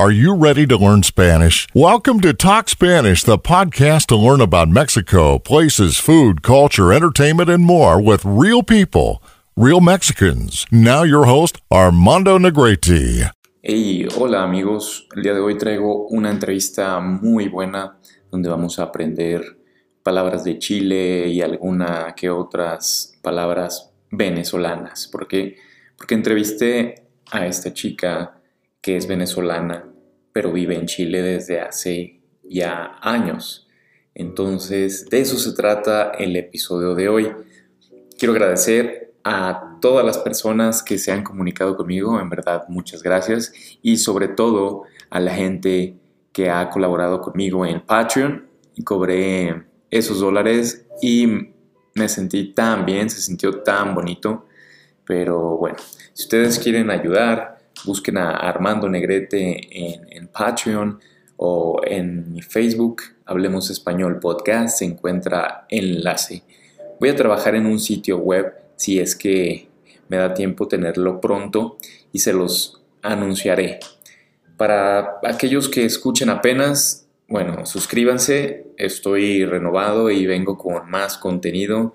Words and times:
Are 0.00 0.10
you 0.10 0.34
ready 0.34 0.66
to 0.66 0.78
learn 0.78 1.02
Spanish? 1.02 1.68
Welcome 1.74 2.20
to 2.22 2.32
Talk 2.32 2.70
Spanish, 2.70 3.22
the 3.22 3.36
podcast 3.36 4.06
to 4.06 4.16
learn 4.16 4.40
about 4.40 4.70
Mexico, 4.70 5.38
places, 5.38 5.98
food, 5.98 6.40
culture, 6.40 6.90
entertainment, 6.90 7.50
and 7.50 7.66
more 7.66 8.00
with 8.00 8.24
real 8.24 8.62
people, 8.62 9.22
real 9.56 9.82
Mexicans. 9.82 10.64
Now, 10.70 11.02
your 11.02 11.26
host, 11.26 11.60
Armando 11.70 12.38
Negrete. 12.38 13.30
Hey, 13.62 14.08
hola 14.16 14.42
amigos. 14.42 15.06
El 15.14 15.22
día 15.22 15.34
de 15.34 15.40
hoy 15.40 15.58
traigo 15.58 16.06
una 16.08 16.30
entrevista 16.30 16.98
muy 17.00 17.48
buena 17.48 17.98
donde 18.30 18.48
vamos 18.48 18.78
a 18.78 18.84
aprender 18.84 19.58
palabras 20.02 20.44
de 20.44 20.58
Chile 20.58 21.28
y 21.28 21.42
alguna 21.42 22.14
que 22.16 22.30
otras 22.30 23.18
palabras 23.20 23.92
venezolanas. 24.10 25.08
¿Por 25.08 25.28
qué? 25.28 25.56
Porque 25.98 26.14
entrevisté 26.14 27.06
a 27.30 27.44
esta 27.44 27.74
chica 27.74 28.40
que 28.80 28.96
es 28.96 29.06
venezolana, 29.06 29.89
pero 30.32 30.52
vive 30.52 30.76
en 30.76 30.86
Chile 30.86 31.22
desde 31.22 31.60
hace 31.60 32.20
ya 32.42 32.98
años. 33.00 33.68
Entonces, 34.14 35.08
de 35.08 35.20
eso 35.20 35.38
se 35.38 35.52
trata 35.52 36.12
el 36.18 36.36
episodio 36.36 36.94
de 36.94 37.08
hoy. 37.08 37.32
Quiero 38.18 38.32
agradecer 38.32 39.14
a 39.24 39.78
todas 39.80 40.04
las 40.04 40.18
personas 40.18 40.82
que 40.82 40.98
se 40.98 41.12
han 41.12 41.22
comunicado 41.22 41.76
conmigo, 41.76 42.20
en 42.20 42.28
verdad 42.28 42.64
muchas 42.68 43.02
gracias, 43.02 43.52
y 43.82 43.98
sobre 43.98 44.28
todo 44.28 44.84
a 45.10 45.20
la 45.20 45.34
gente 45.34 45.96
que 46.32 46.50
ha 46.50 46.70
colaborado 46.70 47.20
conmigo 47.20 47.64
en 47.66 47.80
Patreon. 47.80 48.46
Y 48.76 48.84
cobré 48.84 49.64
esos 49.90 50.20
dólares 50.20 50.86
y 51.02 51.26
me 51.94 52.08
sentí 52.08 52.52
tan 52.52 52.86
bien, 52.86 53.10
se 53.10 53.20
sintió 53.20 53.62
tan 53.62 53.94
bonito. 53.94 54.46
Pero 55.04 55.56
bueno, 55.56 55.78
si 56.12 56.24
ustedes 56.24 56.58
quieren 56.58 56.90
ayudar, 56.90 57.59
busquen 57.84 58.18
a 58.18 58.30
Armando 58.30 58.88
Negrete 58.88 59.60
en, 59.70 60.28
Patreon 60.28 61.00
o 61.36 61.80
en 61.84 62.32
mi 62.32 62.42
Facebook, 62.42 63.02
Hablemos 63.24 63.70
Español 63.70 64.18
Podcast, 64.20 64.78
se 64.78 64.84
encuentra 64.84 65.66
enlace. 65.68 66.42
Voy 66.98 67.08
a 67.08 67.16
trabajar 67.16 67.54
en 67.54 67.66
un 67.66 67.78
sitio 67.78 68.18
web 68.18 68.52
si 68.76 68.98
es 68.98 69.16
que 69.16 69.68
me 70.08 70.16
da 70.16 70.34
tiempo 70.34 70.68
tenerlo 70.68 71.20
pronto 71.20 71.78
y 72.12 72.18
se 72.18 72.32
los 72.32 72.82
anunciaré. 73.02 73.80
Para 74.56 75.18
aquellos 75.24 75.68
que 75.68 75.84
escuchen 75.84 76.28
apenas, 76.28 77.06
bueno, 77.28 77.64
suscríbanse, 77.64 78.66
estoy 78.76 79.44
renovado 79.44 80.10
y 80.10 80.26
vengo 80.26 80.58
con 80.58 80.90
más 80.90 81.16
contenido 81.16 81.94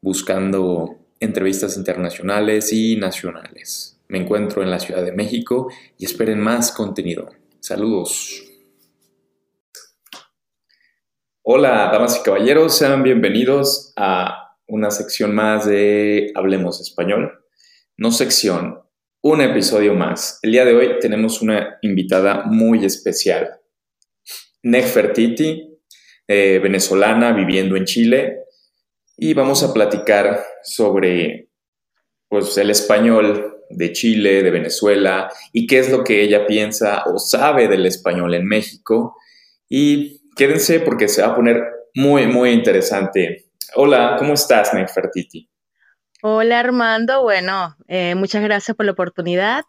buscando 0.00 0.96
entrevistas 1.18 1.76
internacionales 1.76 2.72
y 2.72 2.96
nacionales. 2.96 3.99
Me 4.10 4.18
encuentro 4.18 4.64
en 4.64 4.72
la 4.72 4.80
Ciudad 4.80 5.04
de 5.04 5.12
México 5.12 5.70
y 5.96 6.04
esperen 6.04 6.40
más 6.40 6.72
contenido. 6.72 7.30
Saludos. 7.60 8.42
Hola, 11.42 11.90
damas 11.92 12.18
y 12.18 12.24
caballeros, 12.24 12.76
sean 12.76 13.04
bienvenidos 13.04 13.92
a 13.94 14.56
una 14.66 14.90
sección 14.90 15.32
más 15.32 15.64
de 15.64 16.32
Hablemos 16.34 16.80
Español. 16.80 17.44
No 17.96 18.10
sección, 18.10 18.82
un 19.22 19.42
episodio 19.42 19.94
más. 19.94 20.40
El 20.42 20.52
día 20.52 20.64
de 20.64 20.74
hoy 20.74 20.98
tenemos 20.98 21.40
una 21.40 21.78
invitada 21.80 22.42
muy 22.46 22.84
especial. 22.84 23.60
Nefertiti, 24.64 25.78
eh, 26.26 26.58
venezolana 26.60 27.32
viviendo 27.32 27.76
en 27.76 27.84
Chile, 27.84 28.38
y 29.16 29.34
vamos 29.34 29.62
a 29.62 29.72
platicar 29.72 30.42
sobre 30.64 31.48
pues, 32.28 32.58
el 32.58 32.70
español 32.70 33.49
de 33.70 33.92
Chile, 33.92 34.42
de 34.42 34.50
Venezuela, 34.50 35.30
y 35.52 35.66
qué 35.66 35.78
es 35.78 35.90
lo 35.90 36.04
que 36.04 36.22
ella 36.22 36.46
piensa 36.46 37.04
o 37.06 37.18
sabe 37.18 37.68
del 37.68 37.86
español 37.86 38.34
en 38.34 38.46
México. 38.46 39.16
Y 39.68 40.20
quédense 40.36 40.80
porque 40.80 41.08
se 41.08 41.22
va 41.22 41.28
a 41.28 41.36
poner 41.36 41.62
muy, 41.94 42.26
muy 42.26 42.50
interesante. 42.50 43.46
Hola, 43.74 44.16
¿cómo 44.18 44.34
estás, 44.34 44.74
Nefertiti? 44.74 45.48
Hola, 46.22 46.60
Armando. 46.60 47.22
Bueno, 47.22 47.76
eh, 47.88 48.14
muchas 48.14 48.42
gracias 48.42 48.76
por 48.76 48.84
la 48.84 48.92
oportunidad. 48.92 49.64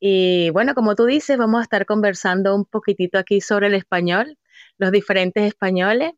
Y 0.00 0.50
bueno, 0.50 0.74
como 0.74 0.96
tú 0.96 1.04
dices, 1.04 1.38
vamos 1.38 1.60
a 1.60 1.62
estar 1.62 1.86
conversando 1.86 2.56
un 2.56 2.64
poquitito 2.64 3.18
aquí 3.18 3.40
sobre 3.40 3.68
el 3.68 3.74
español, 3.74 4.36
los 4.78 4.90
diferentes 4.90 5.44
españoles. 5.44 6.12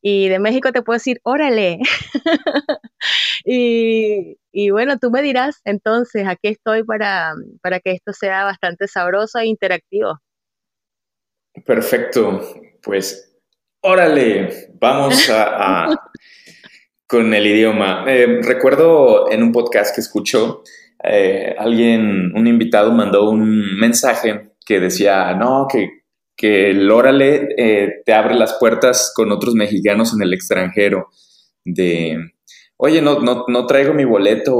Y 0.00 0.28
de 0.28 0.38
México 0.38 0.72
te 0.72 0.82
puedo 0.82 0.96
decir, 0.96 1.20
órale. 1.24 1.78
y, 3.44 4.38
y, 4.52 4.70
bueno, 4.70 4.98
tú 4.98 5.10
me 5.10 5.22
dirás, 5.22 5.60
entonces, 5.64 6.26
aquí 6.26 6.48
estoy 6.48 6.84
para, 6.84 7.34
para 7.62 7.80
que 7.80 7.92
esto 7.92 8.12
sea 8.12 8.44
bastante 8.44 8.86
sabroso 8.86 9.38
e 9.38 9.46
interactivo. 9.46 10.20
Perfecto, 11.64 12.40
pues 12.82 13.36
órale, 13.80 14.70
vamos 14.78 15.28
a, 15.30 15.88
con 17.06 17.32
el 17.34 17.46
idioma. 17.46 18.04
Eh, 18.06 18.40
recuerdo 18.42 19.30
en 19.30 19.42
un 19.42 19.52
podcast 19.52 19.94
que 19.94 20.00
escucho, 20.00 20.62
eh, 21.02 21.54
alguien, 21.58 22.32
un 22.34 22.46
invitado 22.46 22.92
mandó 22.92 23.30
un 23.30 23.78
mensaje 23.78 24.50
que 24.64 24.80
decía, 24.80 25.34
no, 25.34 25.66
que 25.70 26.02
que 26.38 26.70
el 26.70 26.88
Órale 26.88 27.48
eh, 27.58 28.02
te 28.06 28.14
abre 28.14 28.36
las 28.36 28.54
puertas 28.54 29.12
con 29.14 29.32
otros 29.32 29.54
mexicanos 29.54 30.14
en 30.14 30.22
el 30.22 30.32
extranjero. 30.32 31.08
De, 31.64 32.16
oye, 32.76 33.02
no, 33.02 33.18
no, 33.20 33.66
traigo 33.66 33.92
mi 33.92 34.04
boleto, 34.04 34.56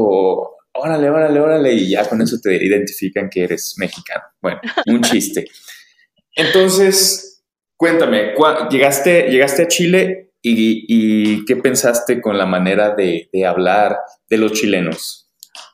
órale, 0.72 1.09
órale, 1.09 1.41
órale, 1.41 1.72
y 1.72 1.91
ya 1.91 2.06
con 2.09 2.21
eso 2.21 2.37
te 2.43 2.56
identifican 2.56 3.31
que 3.31 3.44
eres 3.44 3.77
mexicano. 3.78 4.25
Bueno, 4.43 4.61
un 4.87 5.00
chiste. 5.03 5.47
Entonces, 6.34 7.44
cuéntame, 7.77 8.34
llegaste, 8.71 9.31
llegaste 9.31 9.62
a 9.62 9.69
Chile 9.69 10.33
y, 10.43 11.44
qué 11.44 11.56
pensaste 11.56 12.21
con 12.21 12.37
la 12.37 12.47
manera 12.47 12.97
de, 12.97 13.31
hablar 13.47 13.99
de 14.28 14.37
los 14.37 14.53
chilenos? 14.53 15.31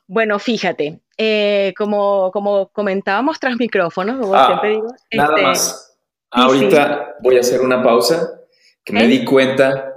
Bueno, 0.07 0.37
fíjate, 0.37 0.99
eh, 1.17 1.73
como, 1.75 2.29
como 2.31 2.69
comentábamos 2.69 3.39
tras 3.39 3.57
micrófonos, 3.57 4.19
como 4.19 4.35
ah, 4.35 4.45
siempre 4.45 4.69
digo, 4.69 4.87
nada 5.11 5.29
este, 5.31 5.41
más 5.41 5.94
Ahorita 6.37 7.15
voy 7.21 7.37
a 7.37 7.39
hacer 7.39 7.61
una 7.61 7.81
pausa, 7.81 8.41
que 8.83 8.91
me 8.91 9.07
di 9.07 9.23
cuenta 9.23 9.95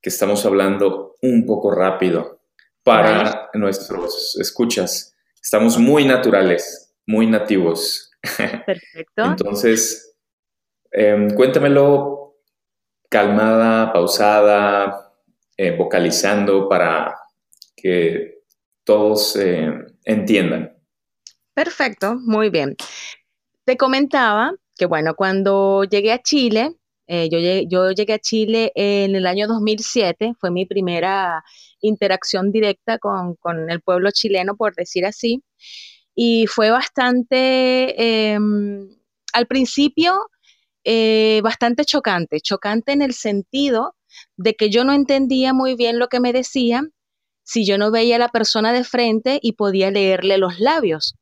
que 0.00 0.08
estamos 0.08 0.46
hablando 0.46 1.16
un 1.20 1.44
poco 1.44 1.72
rápido 1.72 2.42
para 2.84 3.50
nuestros 3.54 4.36
escuchas. 4.40 5.16
Estamos 5.42 5.78
muy 5.78 6.04
naturales, 6.04 6.94
muy 7.06 7.26
nativos. 7.26 8.12
Perfecto. 8.22 9.24
Entonces, 9.24 10.16
em, 10.92 11.34
cuéntamelo 11.34 12.36
calmada, 13.08 13.92
pausada, 13.92 15.12
eh, 15.56 15.76
vocalizando 15.76 16.68
para 16.68 17.18
que 17.74 18.44
todos 18.84 19.34
eh, 19.34 19.72
entiendan. 20.04 20.72
Perfecto, 21.52 22.14
muy 22.14 22.48
bien. 22.48 22.76
Te 23.64 23.76
comentaba 23.76 24.54
que 24.76 24.86
bueno, 24.86 25.14
cuando 25.14 25.84
llegué 25.84 26.12
a 26.12 26.22
Chile, 26.22 26.76
eh, 27.06 27.28
yo, 27.30 27.38
llegué, 27.38 27.66
yo 27.68 27.90
llegué 27.90 28.14
a 28.14 28.18
Chile 28.18 28.72
en 28.74 29.16
el 29.16 29.26
año 29.26 29.48
2007, 29.48 30.34
fue 30.38 30.50
mi 30.50 30.64
primera 30.66 31.44
interacción 31.80 32.52
directa 32.52 32.98
con, 32.98 33.36
el 33.68 33.80
pueblo 33.80 34.10
chileno, 34.12 34.56
por 34.56 34.74
decir 34.74 35.04
así, 35.04 35.42
y 36.14 36.46
fue 36.46 36.70
bastante, 36.70 38.32
em, 38.32 38.88
al 39.32 39.46
principio, 39.46 40.28
eh, 40.84 41.40
bastante 41.42 41.84
chocante, 41.84 42.40
chocante 42.40 42.92
en 42.92 43.02
el 43.02 43.14
sentido 43.14 43.96
de 44.36 44.54
que 44.54 44.70
yo 44.70 44.84
no 44.84 44.92
entendía 44.92 45.52
muy 45.52 45.74
bien 45.76 45.98
lo 45.98 46.08
que 46.08 46.20
me 46.20 46.32
decían 46.32 46.92
si 47.42 47.66
yo 47.66 47.78
no 47.78 47.90
veía 47.90 48.16
a 48.16 48.18
la 48.20 48.28
persona 48.28 48.72
de 48.72 48.84
frente 48.84 49.40
y 49.42 49.52
podía 49.54 49.90
leerle 49.90 50.38
los 50.38 50.60
labios 50.60 51.16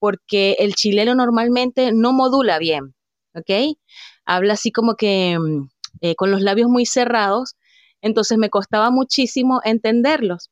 porque 0.00 0.56
el 0.58 0.74
chileno 0.74 1.14
normalmente 1.14 1.92
no 1.92 2.12
modula 2.12 2.58
bien, 2.58 2.94
¿ok? 3.34 3.76
Habla 4.24 4.54
así 4.54 4.72
como 4.72 4.96
que 4.96 5.38
mm, 5.38 5.68
eh, 6.00 6.16
con 6.16 6.32
los 6.32 6.42
labios 6.42 6.68
muy 6.68 6.86
cerrados, 6.86 7.56
entonces 8.02 8.38
me 8.38 8.50
costaba 8.50 8.90
muchísimo 8.90 9.60
entenderlos. 9.64 10.50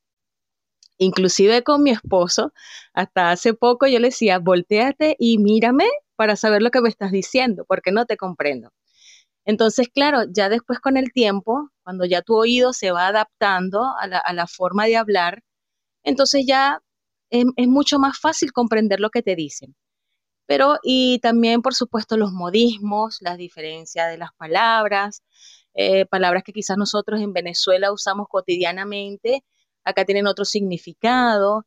Inclusive 0.98 1.62
con 1.62 1.82
mi 1.82 1.90
esposo, 1.90 2.52
hasta 2.92 3.30
hace 3.30 3.54
poco 3.54 3.86
yo 3.86 3.98
le 4.00 4.08
decía, 4.08 4.38
volteate 4.38 5.16
y 5.18 5.38
mírame 5.38 5.86
para 6.16 6.36
saber 6.36 6.60
lo 6.62 6.70
que 6.70 6.80
me 6.80 6.88
estás 6.88 7.12
diciendo, 7.12 7.64
porque 7.66 7.92
no 7.92 8.04
te 8.04 8.16
comprendo. 8.16 8.70
Entonces, 9.46 9.88
claro, 9.88 10.24
ya 10.30 10.48
después 10.50 10.80
con 10.80 10.96
el 10.98 11.12
tiempo, 11.12 11.70
cuando 11.84 12.04
ya 12.04 12.22
tu 12.22 12.36
oído 12.36 12.72
se 12.74 12.90
va 12.90 13.08
adaptando 13.08 13.82
a 14.00 14.06
la, 14.06 14.18
a 14.18 14.32
la 14.34 14.46
forma 14.46 14.86
de 14.86 14.96
hablar, 14.96 15.42
entonces 16.04 16.44
ya 16.46 16.82
es, 17.30 17.68
mucho 17.68 17.98
más 17.98 18.18
fácil 18.18 18.52
comprender 18.52 19.00
lo 19.00 19.10
que 19.10 19.22
te 19.22 19.36
dicen. 19.36 19.76
Pero, 20.46 20.78
y 20.82 21.18
también, 21.20 21.62
por 21.62 21.74
supuesto, 21.74 22.16
los 22.16 22.32
modismos, 22.32 23.18
las 23.20 23.38
diferencias 23.38 24.10
de 24.10 24.18
las 24.18 24.30
palabras, 24.36 25.22
eh, 25.74 26.06
palabras 26.06 26.42
que 26.44 26.52
quizás 26.52 26.78
nosotros 26.78 27.20
en 27.20 27.32
Venezuela 27.32 27.92
usamos 27.92 28.28
cotidianamente, 28.28 29.44
acá 29.84 30.04
tienen 30.04 30.26
otro 30.26 30.44
significado, 30.44 31.66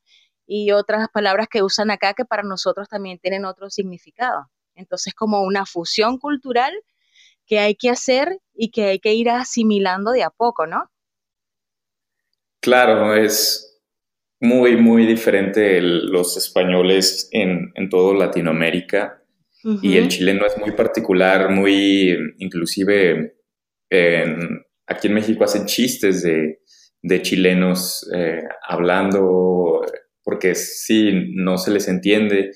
y 0.54 0.74
otras 0.74 1.08
palabras 1.14 1.48
que 1.50 1.64
usan 1.64 1.92
acá 1.92 2.14
que 2.14 2.26
para 2.26 2.44
nosotros 2.44 2.90
también 2.90 3.20
tienen 3.20 3.46
otro 3.46 3.70
significado. 3.70 4.52
Entonces, 4.76 5.14
como 5.14 5.44
una 5.44 5.66
fusión 5.66 6.18
cultural 6.18 6.74
que 7.46 7.60
hay 7.60 7.76
que 7.76 7.90
hacer 7.90 8.38
y 8.54 8.70
que 8.70 8.84
hay 8.84 9.00
que 9.00 9.14
ir 9.14 9.30
asimilando 9.30 10.12
de 10.12 10.24
a 10.24 10.30
poco, 10.30 10.68
¿no? 10.68 10.92
Claro, 12.60 13.16
es 13.16 13.71
muy, 14.42 14.76
muy 14.76 15.06
diferente 15.06 15.80
los 15.82 16.36
españoles 16.36 17.30
en, 17.32 17.72
en 17.76 17.90
toda 17.90 18.18
Latinoamérica 18.18 19.22
y 19.82 19.98
el 19.98 20.08
chileno 20.08 20.46
es 20.46 20.58
muy 20.58 20.72
particular, 20.72 21.52
muy, 21.52 22.18
inclusive 22.40 23.36
aquí 24.88 25.08
en 25.08 25.14
México 25.14 25.44
hacen 25.44 25.66
chistes 25.66 26.24
de, 26.24 26.62
de 27.02 27.22
chilenos 27.22 28.10
eh, 28.14 28.44
hablando, 28.68 29.86
porque 30.24 30.56
sí, 30.56 31.32
no 31.36 31.58
se 31.58 31.72
les 31.72 31.88
entiende, 31.88 32.52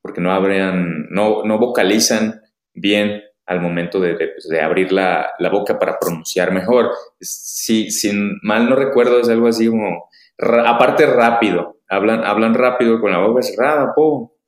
porque 0.00 0.20
no 0.20 0.32
abren, 0.32 1.08
no, 1.10 1.42
no 1.44 1.58
vocalizan 1.58 2.40
bien 2.72 3.22
al 3.46 3.60
momento 3.60 4.00
de, 4.00 4.16
de, 4.16 4.28
pues, 4.28 4.50
abrir 4.60 4.92
la, 4.92 5.30
la, 5.38 5.50
boca 5.50 5.78
para 5.78 5.98
pronunciar 5.98 6.52
mejor. 6.52 6.90
Si, 7.20 7.90
sin 7.90 8.38
mal 8.42 8.68
no 8.68 8.76
recuerdo, 8.76 9.20
es 9.20 9.28
algo 9.28 9.46
así 9.46 9.68
como, 9.68 10.08
aparte 10.38 11.06
rápido, 11.06 11.80
hablan, 11.88 12.24
hablan 12.24 12.54
rápido 12.54 13.00
con 13.00 13.12
la 13.12 13.18
boca 13.18 13.42
cerrada, 13.42 13.92
po. 13.94 14.38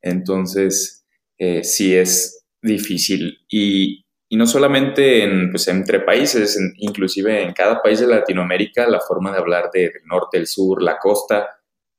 Entonces, 0.00 1.06
eh, 1.38 1.64
sí 1.64 1.94
es 1.96 2.44
difícil. 2.62 3.38
Y, 3.48 4.04
y 4.28 4.36
no 4.36 4.46
solamente 4.46 5.22
en, 5.22 5.50
pues, 5.50 5.68
entre 5.68 6.00
países, 6.00 6.58
inclusive 6.78 7.42
en 7.42 7.52
cada 7.52 7.80
país 7.82 8.00
de 8.00 8.06
Latinoamérica, 8.06 8.86
la 8.88 9.00
forma 9.00 9.32
de 9.32 9.38
hablar 9.38 9.70
del 9.72 9.92
norte, 10.06 10.38
el 10.38 10.46
sur, 10.46 10.82
la 10.82 10.98
costa, 10.98 11.48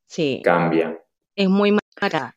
sí. 0.06 0.42
cambia. 0.44 1.00
Es 1.36 1.50
muy 1.50 1.72
marcada. 1.72 2.36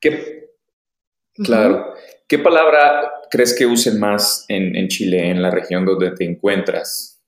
Claro. 1.35 1.95
¿Qué 2.27 2.39
palabra 2.39 3.11
crees 3.31 3.57
que 3.57 3.65
usen 3.65 3.99
más 3.99 4.45
en, 4.49 4.87
Chile, 4.89 5.31
en 5.31 5.41
la 5.41 5.51
región 5.51 5.87
donde 5.87 6.11
te 6.11 6.25
encuentras? 6.25 7.23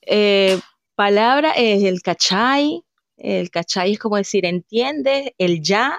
Eh, 0.00 0.58
palabra 1.00 1.52
es 1.56 1.82
el 1.84 2.02
cachay. 2.02 2.84
El 3.16 3.50
cachay 3.50 3.92
es 3.92 3.98
como 3.98 4.18
decir, 4.18 4.44
entiendes, 4.44 5.30
el 5.38 5.62
ya. 5.62 5.98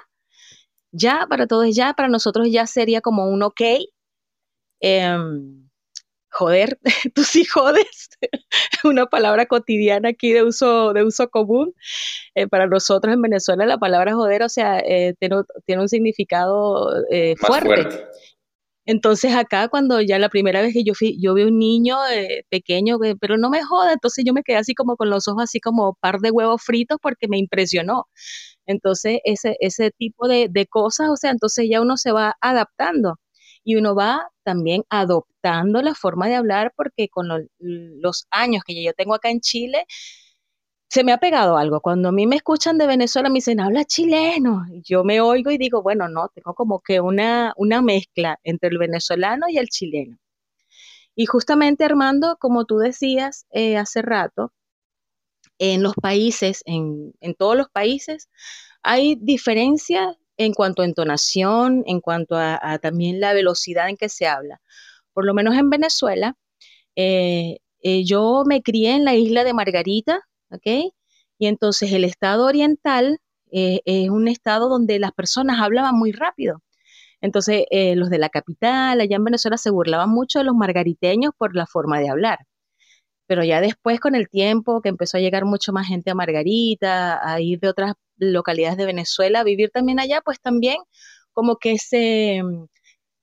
Ya, 0.92 1.26
para 1.28 1.48
todos 1.48 1.74
ya, 1.74 1.94
para 1.94 2.08
nosotros 2.08 2.48
ya 2.52 2.68
sería 2.68 3.00
como 3.00 3.26
un 3.26 3.42
ok. 3.42 3.62
Em, 4.80 5.68
joder, 6.30 6.78
tú 7.16 7.24
sí 7.24 7.44
jodes, 7.44 8.10
una 8.84 9.06
palabra 9.06 9.46
cotidiana 9.46 10.10
aquí 10.10 10.32
de 10.32 10.44
uso, 10.44 10.92
de 10.92 11.02
uso 11.02 11.28
común. 11.30 11.74
Eh, 12.36 12.46
para 12.46 12.68
nosotros 12.68 13.12
en 13.12 13.22
Venezuela 13.22 13.66
la 13.66 13.78
palabra 13.78 14.14
joder, 14.14 14.44
o 14.44 14.48
sea, 14.48 14.78
eh, 14.78 15.14
tiene, 15.18 15.82
un 15.82 15.88
significado 15.88 16.92
eh, 17.10 17.34
fuerte. 17.38 18.06
Entonces 18.86 19.34
acá 19.36 19.68
cuando 19.68 20.00
ya 20.00 20.18
la 20.18 20.28
primera 20.28 20.60
vez 20.60 20.72
que 20.74 20.82
yo 20.84 20.94
fui, 20.94 21.16
yo 21.20 21.34
vi 21.34 21.44
un 21.44 21.58
niño 21.58 21.96
pequeño, 22.50 22.98
pero 23.20 23.36
no 23.38 23.48
me 23.50 23.62
joda, 23.62 23.92
entonces 23.92 24.24
yo 24.26 24.32
me 24.32 24.42
quedé 24.42 24.56
así 24.58 24.74
como 24.74 24.96
con 24.96 25.08
los 25.10 25.28
ojos 25.28 25.44
así 25.44 25.60
como 25.60 25.94
par 26.00 26.18
de 26.20 26.30
huevos 26.32 26.62
fritos 26.64 26.98
porque 27.00 27.28
me 27.28 27.38
impresionó. 27.38 28.06
Entonces 28.66 29.20
ese, 29.24 29.56
ese 29.60 29.90
tipo 29.92 30.28
de, 30.28 30.48
de 30.50 30.66
cosas, 30.66 31.10
o 31.10 31.16
sea, 31.16 31.30
entonces 31.30 31.66
ya 31.70 31.80
uno 31.80 31.96
se 31.96 32.12
va 32.12 32.36
adaptando 32.40 33.16
y 33.64 33.76
uno 33.76 33.94
va 33.94 34.28
también 34.44 34.82
adoptando 34.90 35.82
la 35.82 35.94
forma 35.94 36.28
de 36.28 36.34
hablar 36.36 36.72
porque 36.76 37.08
con 37.08 37.28
los 37.60 38.26
años 38.30 38.62
que 38.66 38.82
yo 38.82 38.92
tengo 38.94 39.14
acá 39.14 39.30
en 39.30 39.40
Chile, 39.40 39.86
se 40.92 41.04
me 41.04 41.12
ha 41.12 41.16
pegado 41.18 41.56
algo. 41.56 41.80
Cuando 41.80 42.10
a 42.10 42.12
mí 42.12 42.26
me 42.26 42.36
escuchan 42.36 42.76
de 42.76 42.86
Venezuela, 42.86 43.30
me 43.30 43.36
dicen, 43.36 43.60
habla 43.60 43.86
chileno. 43.86 44.66
Yo 44.84 45.04
me 45.04 45.22
oigo 45.22 45.50
y 45.50 45.56
digo, 45.56 45.82
bueno, 45.82 46.06
no, 46.06 46.28
tengo 46.28 46.52
como 46.54 46.80
que 46.80 47.00
una, 47.00 47.54
una 47.56 47.80
mezcla 47.80 48.38
entre 48.44 48.68
el 48.68 48.76
venezolano 48.76 49.48
y 49.48 49.56
el 49.56 49.68
chileno. 49.68 50.18
Y 51.14 51.24
justamente, 51.24 51.84
Armando, 51.84 52.36
como 52.38 52.66
tú 52.66 52.76
decías 52.76 53.46
eh, 53.52 53.78
hace 53.78 54.02
rato, 54.02 54.52
en 55.58 55.82
los 55.82 55.94
países, 55.94 56.62
en, 56.66 57.14
en 57.20 57.34
todos 57.36 57.56
los 57.56 57.70
países, 57.70 58.28
hay 58.82 59.16
diferencias 59.18 60.14
en 60.36 60.52
cuanto 60.52 60.82
a 60.82 60.84
entonación, 60.84 61.84
en 61.86 62.02
cuanto 62.02 62.36
a, 62.36 62.78
también 62.82 63.18
la 63.18 63.32
velocidad 63.32 63.88
en 63.88 63.96
que 63.96 64.10
se 64.10 64.26
habla. 64.26 64.60
Por 65.14 65.24
lo 65.24 65.32
menos 65.32 65.54
en 65.56 65.70
Venezuela, 65.70 66.36
eh, 66.96 67.60
eh, 67.80 68.04
yo 68.04 68.42
me 68.46 68.62
crié 68.62 68.94
en 68.94 69.06
la 69.06 69.14
isla 69.14 69.42
de 69.44 69.54
Margarita, 69.54 70.28
¿ok? 70.52 70.92
Y 71.38 71.46
entonces 71.46 71.92
el 71.92 72.04
estado 72.04 72.46
oriental 72.46 73.18
eh, 73.52 73.80
es 73.84 74.10
un 74.10 74.28
estado 74.28 74.68
donde 74.68 74.98
las 74.98 75.12
personas 75.12 75.60
hablaban 75.60 75.96
muy 75.96 76.12
rápido. 76.12 76.62
Entonces, 77.20 77.66
los 77.96 78.10
de 78.10 78.18
la 78.18 78.30
capital, 78.30 79.00
allá 79.00 79.16
en 79.16 79.24
Venezuela, 79.24 79.56
se 79.56 79.70
burlaban 79.70 80.10
mucho 80.10 80.40
de 80.40 80.44
los 80.44 80.56
margariteños 80.56 81.32
por 81.38 81.54
la 81.56 81.66
forma 81.66 82.00
de 82.00 82.10
hablar. 82.10 82.38
Pero 83.26 83.44
ya 83.44 83.60
después, 83.60 84.00
con 84.00 84.14
el 84.14 84.28
tiempo, 84.28 84.82
que 84.82 84.88
empezó 84.90 85.16
a 85.16 85.20
llegar 85.20 85.44
mucho 85.44 85.72
más 85.72 85.86
gente 85.88 86.10
a 86.10 86.14
Margarita, 86.14 87.20
a 87.26 87.40
ir 87.40 87.60
de 87.60 87.68
otras 87.68 87.94
localidades 88.18 88.76
de 88.76 88.86
Venezuela, 88.86 89.44
vivir 89.44 89.70
también 89.70 90.00
allá, 90.00 90.20
pues 90.22 90.40
también 90.40 90.76
como 91.32 91.56
que 91.56 91.78
se, 91.78 92.42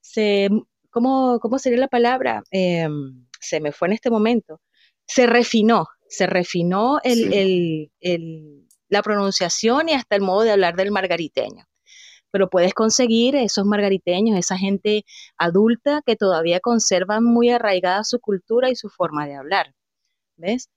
se 0.01 0.49
¿cómo, 0.89 1.39
cómo 1.39 1.59
sería 1.59 1.79
la 1.79 1.87
palabra? 1.87 2.43
Em, 2.51 3.27
se 3.39 3.59
me 3.61 3.71
fue 3.71 3.89
en 3.89 3.93
este 3.93 4.09
momento. 4.09 4.61
Se 5.07 5.27
refinó, 5.27 5.87
se 6.09 6.27
refinó 6.27 6.99
el, 7.03 7.91
la 8.89 9.03
pronunciación 9.03 9.89
y 9.89 9.93
hasta 9.93 10.15
el 10.15 10.21
modo 10.21 10.41
de 10.41 10.51
hablar 10.51 10.75
del 10.75 10.91
margariteño. 10.91 11.65
Pero 12.31 12.49
puedes 12.49 12.73
conseguir 12.73 13.35
esos 13.35 13.65
margariteños, 13.65 14.37
esa 14.37 14.57
gente 14.57 15.05
adulta 15.37 16.01
que 16.05 16.15
todavía 16.15 16.59
conservan 16.59 17.23
muy 17.23 17.49
arraigada 17.49 18.03
su 18.03 18.19
cultura 18.19 18.69
y 18.69 18.75
su 18.75 18.89
forma 18.89 19.25
de 19.25 19.35
hablar. 19.35 19.73
¿Ves? 20.35 20.69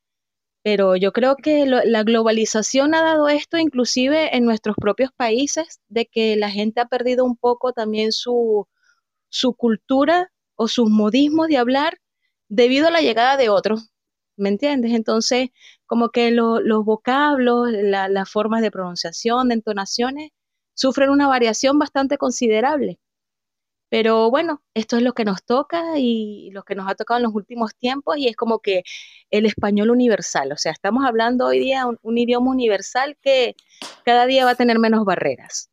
Pero 0.63 0.97
yo 0.97 1.13
creo 1.13 1.37
que 1.37 1.67
la 1.67 2.03
globalización 2.05 2.95
ha 2.95 3.03
dado 3.03 3.29
esto 3.29 3.59
inclusive 3.59 4.37
en 4.37 4.45
nuestros 4.45 4.77
propios 4.77 5.11
países, 5.17 5.81
de 5.89 6.07
que 6.07 6.37
la 6.37 6.51
gente 6.51 6.81
ha 6.81 6.87
perdido 6.87 7.25
un 7.25 7.37
poco 7.37 7.73
también 7.73 8.13
su, 8.13 8.69
su 9.29 9.55
cultura 9.55 10.31
o 10.55 10.69
sus 10.69 10.89
modismos 10.89 11.49
de 11.49 11.57
hablar 11.57 11.99
debido 12.49 12.89
a 12.89 12.91
la 12.93 13.01
llegada 13.01 13.37
de 13.37 13.49
otros, 13.49 13.92
¿me 14.37 14.49
entiendes? 14.49 14.93
Entonces, 14.93 15.51
como 15.87 16.11
que 16.11 16.31
los 16.31 16.85
vocablos, 16.85 17.71
las 17.73 18.31
formas 18.31 18.63
de 18.63 18.71
pronunciación, 18.71 19.49
de 19.49 19.55
entonaciones, 19.55 20.31
sufren 20.75 21.11
una 21.11 21.29
variación 21.29 21.79
bastante 21.79 22.19
considerable. 22.19 22.99
Pero 23.91 24.31
bueno, 24.31 24.63
esto 24.75 24.97
es 24.97 25.03
lo 25.03 25.13
que 25.13 25.27
nos 25.27 25.45
toca 25.45 25.99
y 25.99 26.51
lo 26.53 26.63
que 26.63 26.75
nos 26.75 26.89
ha 26.89 26.95
tocado 26.95 27.19
en 27.19 27.25
los 27.25 27.35
últimos 27.35 27.75
tiempos 27.77 28.17
y 28.17 28.27
es 28.27 28.37
como 28.37 28.61
que 28.61 28.85
el 29.31 29.45
español 29.45 29.91
universal, 29.91 30.51
o 30.53 30.57
sea, 30.57 30.73
estamos 30.73 31.05
hablando 31.05 31.47
hoy 31.47 31.59
día 31.59 31.87
un, 31.87 31.99
un 32.01 32.17
idioma 32.17 32.51
universal 32.51 33.19
que 33.21 33.55
cada 34.05 34.25
día 34.25 34.47
va 34.47 34.53
a 34.53 34.55
tener 34.55 34.79
menos 34.79 35.05
barreras. 35.05 35.69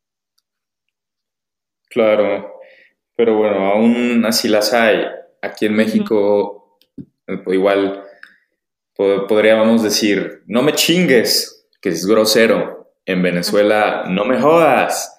Claro, 1.88 2.60
pero 3.16 3.36
bueno, 3.36 3.72
aún 3.72 4.24
así 4.26 4.48
las 4.48 4.72
hay. 4.72 5.04
Aquí 5.42 5.66
en 5.66 5.74
México, 5.74 6.78
eh, 7.26 7.42
igual 7.48 8.04
podríamos 9.28 9.82
decir, 9.82 10.42
no 10.46 10.62
me 10.62 10.74
chingues, 10.74 11.66
que 11.80 11.90
es 11.90 12.06
grosero. 12.06 12.78
En 13.06 13.22
Venezuela, 13.22 14.04
no 14.08 14.24
me 14.24 14.40
jodas 14.40 15.16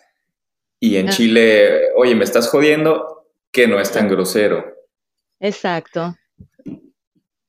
y 0.84 0.98
en 0.98 1.10
Chile, 1.10 1.92
oye, 1.96 2.16
me 2.16 2.24
estás 2.24 2.50
jodiendo, 2.50 3.28
que 3.52 3.68
no 3.68 3.80
es 3.80 3.92
tan 3.92 4.10
grosero. 4.10 4.66
Exacto. 5.40 6.16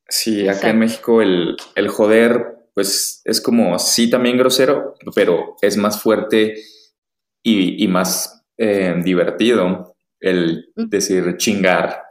Sí, 0.07 0.47
acá 0.47 0.69
en 0.69 0.81
México 0.81 1.23
el, 1.23 1.57
joder, 1.89 2.59
pues 2.75 3.23
es 3.25 3.41
como, 3.41 3.79
sí, 3.79 4.11
también 4.11 4.37
grosero, 4.37 4.97
pero 5.15 5.57
es 5.63 5.79
más 5.79 6.03
fuerte 6.03 6.57
y, 7.43 7.89
más 7.89 8.45
eh, 8.59 8.95
divertido 9.03 9.97
el 10.21 10.71
decir 10.77 11.39
chingar, 11.39 12.03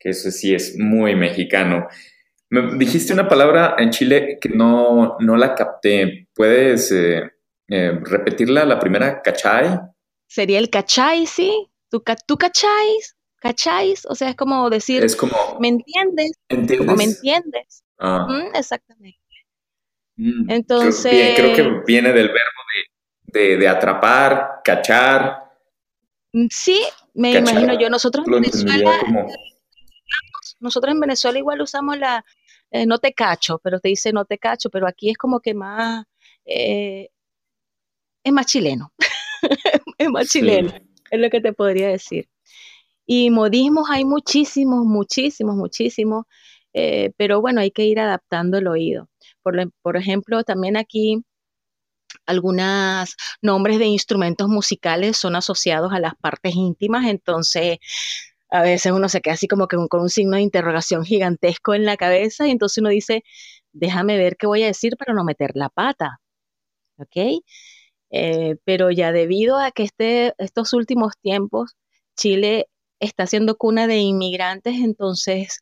que 0.00 0.10
eso 0.10 0.32
sí 0.32 0.52
es 0.52 0.76
muy 0.76 1.14
mexicano. 1.14 1.86
Me 2.50 2.76
dijiste 2.76 3.12
una 3.12 3.28
palabra 3.28 3.74
en 3.78 3.90
Chile 3.90 4.38
que 4.40 4.48
no, 4.48 5.16
no 5.18 5.36
la 5.36 5.54
capté. 5.54 6.28
¿Puedes 6.34 6.92
eh, 6.92 7.30
eh, 7.68 8.00
repetirla, 8.02 8.64
la 8.64 8.78
primera, 8.78 9.20
cachay? 9.20 9.78
sería 10.26 10.58
el 10.58 10.70
cachai, 10.70 11.26
¿sí? 11.26 11.68
¿Tú, 11.90 12.02
tú 12.26 12.36
cacháis? 12.36 13.16
¿Cacháis? 13.40 14.06
O 14.06 14.14
sea, 14.14 14.30
es 14.30 14.36
como 14.36 14.68
decir, 14.70 15.04
es 15.04 15.14
como, 15.14 15.36
¿me 15.60 15.68
entiendes? 15.68 16.32
¿Entiendes? 16.48 16.96
¿Me 16.96 17.04
entiendes? 17.04 17.84
Ah. 17.98 18.26
exactamente. 18.54 19.18
Mm, 20.16 20.50
Entonces... 20.50 21.36
Creo, 21.36 21.54
que 21.54 21.82
viene 21.86 22.12
del 22.12 22.28
verbo 22.28 22.56
de, 23.26 23.68
atrapar, 23.68 24.60
cachar. 24.64 25.44
Mm, 26.32 26.46
sí, 26.50 26.82
me 27.14 27.32
imagino 27.32 27.78
yo. 27.78 27.90
Nosotros 27.90 28.26
en 28.26 28.32
Venezuela... 28.32 28.92
Nosotros 30.58 30.94
en 30.94 31.00
Venezuela 31.00 31.38
igual 31.38 31.60
usamos 31.60 31.98
la... 31.98 32.24
Eh, 32.70 32.86
no 32.86 32.98
te 32.98 33.12
cacho, 33.12 33.58
pero 33.62 33.80
te 33.80 33.88
dice 33.88 34.12
no 34.12 34.24
te 34.24 34.38
cacho, 34.38 34.70
pero 34.70 34.86
aquí 34.88 35.10
es 35.10 35.18
como 35.18 35.40
que 35.40 35.54
más... 35.54 36.04
Eh, 36.44 37.08
es 38.24 38.32
más 38.32 38.46
chileno. 38.46 38.92
es 39.98 40.08
más 40.10 40.28
chileno, 40.28 40.72
es 41.10 41.20
lo 41.20 41.30
que 41.30 41.40
te 41.40 41.52
podría 41.52 41.88
decir. 41.88 42.28
Y 43.06 43.30
modismos 43.30 43.88
hay 43.90 44.04
muchísimos, 44.04 44.84
muchísimos, 44.84 45.56
muchísimos, 45.56 46.24
eh, 46.72 47.12
pero 47.16 47.40
bueno, 47.40 47.60
hay 47.60 47.70
que 47.70 47.84
ir 47.84 48.00
adaptando 48.00 48.58
el 48.58 48.66
oído. 48.66 49.08
Por, 49.42 49.72
por 49.82 49.96
ejemplo, 49.96 50.42
también 50.44 50.76
aquí 50.76 51.22
algunos 52.26 53.16
nombres 53.42 53.78
de 53.78 53.86
instrumentos 53.86 54.48
musicales 54.48 55.16
son 55.16 55.36
asociados 55.36 55.92
a 55.92 56.00
las 56.00 56.14
partes 56.16 56.54
íntimas, 56.54 57.06
entonces 57.06 57.78
a 58.50 58.62
veces 58.62 58.92
uno 58.92 59.08
se 59.08 59.20
queda 59.20 59.34
así 59.34 59.48
como 59.48 59.68
que 59.68 59.76
con 59.88 60.00
un 60.02 60.10
signo 60.10 60.36
de 60.36 60.42
interrogación 60.42 61.04
gigantesco 61.04 61.74
en 61.74 61.84
la 61.84 61.96
cabeza 61.96 62.46
y 62.46 62.52
entonces 62.52 62.78
uno 62.78 62.90
dice, 62.90 63.22
déjame 63.72 64.18
ver 64.18 64.36
qué 64.36 64.46
voy 64.46 64.62
a 64.62 64.66
decir 64.66 64.96
para 64.96 65.14
no 65.14 65.24
meter 65.24 65.52
la 65.54 65.68
pata. 65.68 66.20
¿Ok? 66.98 67.42
Eh, 68.10 68.56
pero 68.64 68.90
ya 68.90 69.12
debido 69.12 69.58
a 69.58 69.72
que 69.72 69.82
este, 69.84 70.34
estos 70.38 70.72
últimos 70.72 71.14
tiempos 71.20 71.76
Chile 72.16 72.68
está 73.00 73.26
siendo 73.26 73.56
cuna 73.56 73.86
de 73.86 73.98
inmigrantes, 73.98 74.76
entonces 74.76 75.60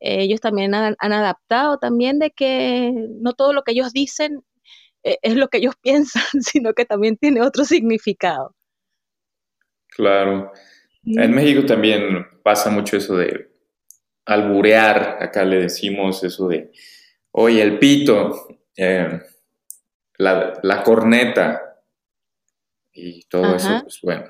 ellos 0.00 0.40
también 0.40 0.74
han, 0.74 0.96
adaptado 0.98 1.78
también 1.78 2.18
de 2.18 2.30
que 2.30 2.92
no 3.20 3.32
todo 3.32 3.52
lo 3.52 3.62
que 3.62 3.72
ellos 3.72 3.92
dicen 3.92 4.42
eh, 5.02 5.18
es 5.22 5.34
lo 5.36 5.48
que 5.48 5.58
ellos 5.58 5.74
piensan, 5.82 6.22
sino 6.42 6.74
que 6.74 6.84
también 6.84 7.16
tiene 7.16 7.42
otro 7.42 7.64
significado. 7.64 8.54
Claro. 9.88 10.52
En 11.06 11.34
México 11.34 11.66
también 11.66 12.26
pasa 12.42 12.70
mucho 12.70 12.96
eso 12.96 13.16
de 13.16 13.50
alburear, 14.26 15.18
acá 15.20 15.44
le 15.44 15.62
decimos 15.62 16.24
eso 16.24 16.48
de, 16.48 16.72
oye, 17.32 17.62
el 17.62 17.78
pito, 17.78 18.48
eh, 18.76 19.20
la, 20.16 20.82
corneta 20.84 21.82
y 22.92 23.24
todo 23.24 23.56
eso, 23.56 23.80
pues 23.82 24.00
bueno, 24.02 24.28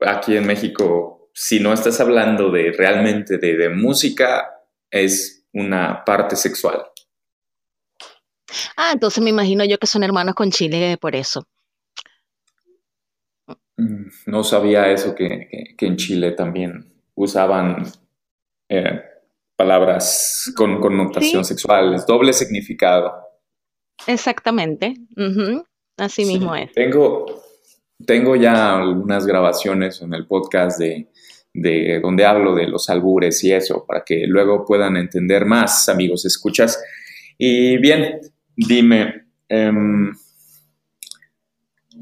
aquí 0.00 0.36
en 0.36 0.46
México, 0.46 1.30
si 1.32 1.58
no 1.60 1.72
estás 1.72 2.00
hablando 2.00 2.50
de 2.50 2.72
realmente 2.72 3.38
de, 3.38 3.68
música, 3.70 4.62
es 4.90 5.46
una 5.52 6.04
parte 6.04 6.36
sexual. 6.36 6.82
Ah, 8.76 8.90
entonces 8.92 9.22
me 9.22 9.30
imagino 9.30 9.64
yo 9.64 9.78
que 9.78 9.86
son 9.86 10.04
hermanos 10.04 10.34
con 10.34 10.50
Chile 10.50 10.96
por 10.98 11.16
eso. 11.16 11.46
Mm, 13.78 14.08
no 14.26 14.42
sabía 14.42 14.90
eso, 14.90 15.14
que, 15.14 15.48
en 15.78 15.96
Chile 15.96 16.32
también 16.32 16.84
usaban 17.14 17.84
eh, 18.68 19.00
palabras 19.56 20.52
con 20.56 20.80
connotación 20.80 21.44
sexual, 21.44 21.94
es 21.94 22.04
doble 22.04 22.32
significado. 22.32 23.14
Exactamente, 24.06 24.94
así 25.96 26.24
mismo 26.24 26.54
es. 26.54 26.72
Tengo, 26.72 27.26
tengo 28.04 28.34
ya 28.36 28.78
algunas 28.78 29.26
grabaciones 29.26 30.02
en 30.02 30.12
el 30.12 30.26
podcast 30.26 30.80
de, 30.80 31.08
donde 32.02 32.26
hablo 32.26 32.54
de 32.56 32.66
los 32.66 32.90
albures 32.90 33.42
y 33.44 33.52
eso, 33.52 33.84
para 33.86 34.04
que 34.04 34.26
luego 34.26 34.64
puedan 34.64 34.96
entender 34.96 35.44
más, 35.44 35.88
amigos, 35.88 36.24
escuchas. 36.26 36.82
Y 37.36 37.78
bien, 37.78 38.20
dime, 38.56 39.26
em, 39.48 40.12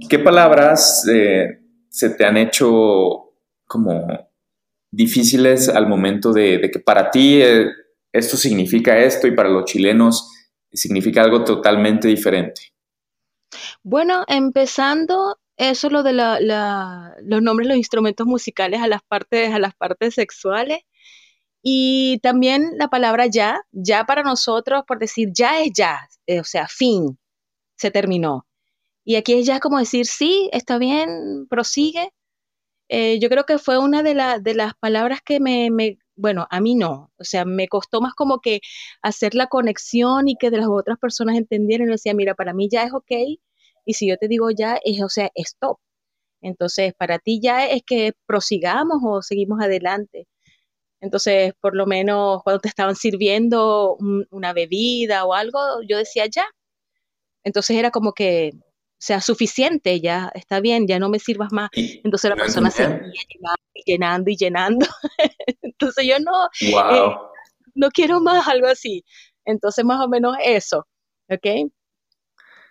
¿qué 0.09 0.18
palabras 0.18 1.06
eh, 1.11 1.59
se 1.97 2.11
te 2.11 2.26
han 2.26 2.37
hecho 2.37 3.33
como 3.67 4.07
difíciles 4.91 5.71
al 5.71 5.88
momento 5.88 6.31
de, 6.31 6.71
que 6.71 6.79
para 6.79 7.11
ti 7.11 7.41
eh, 7.41 7.69
esto 8.12 8.37
significa 8.37 8.99
esto 8.99 9.26
y 9.26 9.35
para 9.35 9.49
los 9.49 9.65
chilenos 9.65 10.31
significa 10.71 11.23
algo 11.23 11.43
totalmente 11.43 12.07
diferente? 12.07 12.75
Bueno, 13.83 14.25
empezando 14.29 15.38
eso 15.57 15.88
lo 15.88 16.03
de 16.03 16.12
los 16.12 17.43
nombres 17.43 17.67
los 17.67 17.79
instrumentos 17.79 18.26
musicales 18.26 18.83
a 18.83 18.88
las 18.88 19.03
partes, 19.03 19.55
a 19.55 19.59
las 19.59 19.75
partes 19.75 20.15
sexuales. 20.15 20.81
Y 21.62 22.19
también 22.23 22.73
la 22.76 22.88
palabra 22.88 23.26
ya, 23.26 23.62
ya 23.73 24.05
para 24.05 24.23
nosotros, 24.23 24.83
por 24.87 24.99
decir 24.99 25.31
ya 25.33 25.61
es 25.61 25.73
ya, 25.73 26.07
eh, 26.26 26.41
o 26.41 26.45
sea, 26.45 26.69
fin, 26.69 27.19
se 27.75 27.91
terminó. 27.91 28.46
Y 29.06 29.16
aquí 29.16 29.34
es 29.34 29.46
ya 29.46 29.60
como 29.60 29.78
decir, 29.78 30.04
sí, 30.06 30.50
está 30.52 30.78
bien, 30.78 31.46
prosigue. 31.48 32.10
Eh, 32.88 33.18
yo 33.20 33.28
creo 33.30 33.46
que 33.46 33.58
fue 33.58 33.78
una 33.78 34.02
de, 34.02 34.14
de 34.42 34.54
las 34.54 34.75
palabras 34.80 35.20
que 35.25 35.40
me, 35.40 35.70
bueno, 36.16 36.46
a 36.50 36.60
mí 36.60 36.75
no, 36.76 37.12
o 37.18 37.25
sea, 37.25 37.44
me 37.44 37.68
costó 37.68 38.00
más 38.00 38.14
como 38.14 38.40
que 38.40 38.60
hacer 39.02 39.34
la 39.34 39.48
conexión 39.48 40.28
y 40.28 40.36
que 40.36 40.50
de 40.50 40.58
las 40.58 40.68
otras 40.68 40.98
personas 40.98 41.36
entendieran 41.36 41.88
y 41.88 41.92
decía, 41.92 42.14
mira, 42.14 42.34
para 42.34 42.54
mí 42.54 42.68
ya 42.70 42.84
es 42.84 42.92
ok, 42.94 43.12
y 43.86 43.94
si 43.94 44.08
yo 44.08 44.18
te 44.18 44.28
digo 44.28 44.50
ya, 44.50 44.78
es, 44.84 45.02
o 45.02 45.08
sea, 45.08 45.30
stop. 45.36 45.78
Entonces, 46.42 46.94
para 46.94 47.18
ti 47.20 47.40
ya 47.42 47.66
es 47.68 47.82
que 47.86 48.12
prosigamos 48.26 48.98
o 49.04 49.22
seguimos 49.22 49.60
adelante. 49.62 50.28
Entonces, 51.00 51.54
por 51.60 51.76
lo 51.76 51.86
menos 51.86 52.42
cuando 52.44 52.60
te 52.60 52.68
estaban 52.68 52.96
sirviendo 52.96 53.96
una 54.30 54.52
bebida 54.54 55.25
o 55.26 55.34
algo, 55.34 55.60
yo 55.88 55.98
decía 55.98 56.26
ya. 56.26 56.44
Entonces 57.44 57.76
era 57.76 57.90
como 57.90 58.12
que 58.12 58.52
sea 58.99 59.21
suficiente, 59.21 60.00
ya 60.00 60.31
está 60.35 60.61
bien, 60.61 60.87
ya 60.87 60.99
no 60.99 61.09
me 61.09 61.19
sirvas 61.19 61.53
más. 61.53 61.71
Entonces 61.73 62.31
la 62.31 62.37
persona 62.37 62.71
se 62.71 63.00
llenando 63.85 64.31
y 64.31 64.37
llenando. 64.37 64.87
Entonces 65.62 66.07
yo 66.07 66.19
no, 66.19 66.47
eh, 66.61 67.17
no 67.75 67.88
quiero 67.91 68.21
más 68.21 68.49
algo 68.49 68.67
así. 68.67 69.05
Entonces 69.45 69.85
más 69.85 70.05
o 70.05 70.09
menos 70.09 70.37
eso, 70.43 70.87
¿ok? 71.29 71.71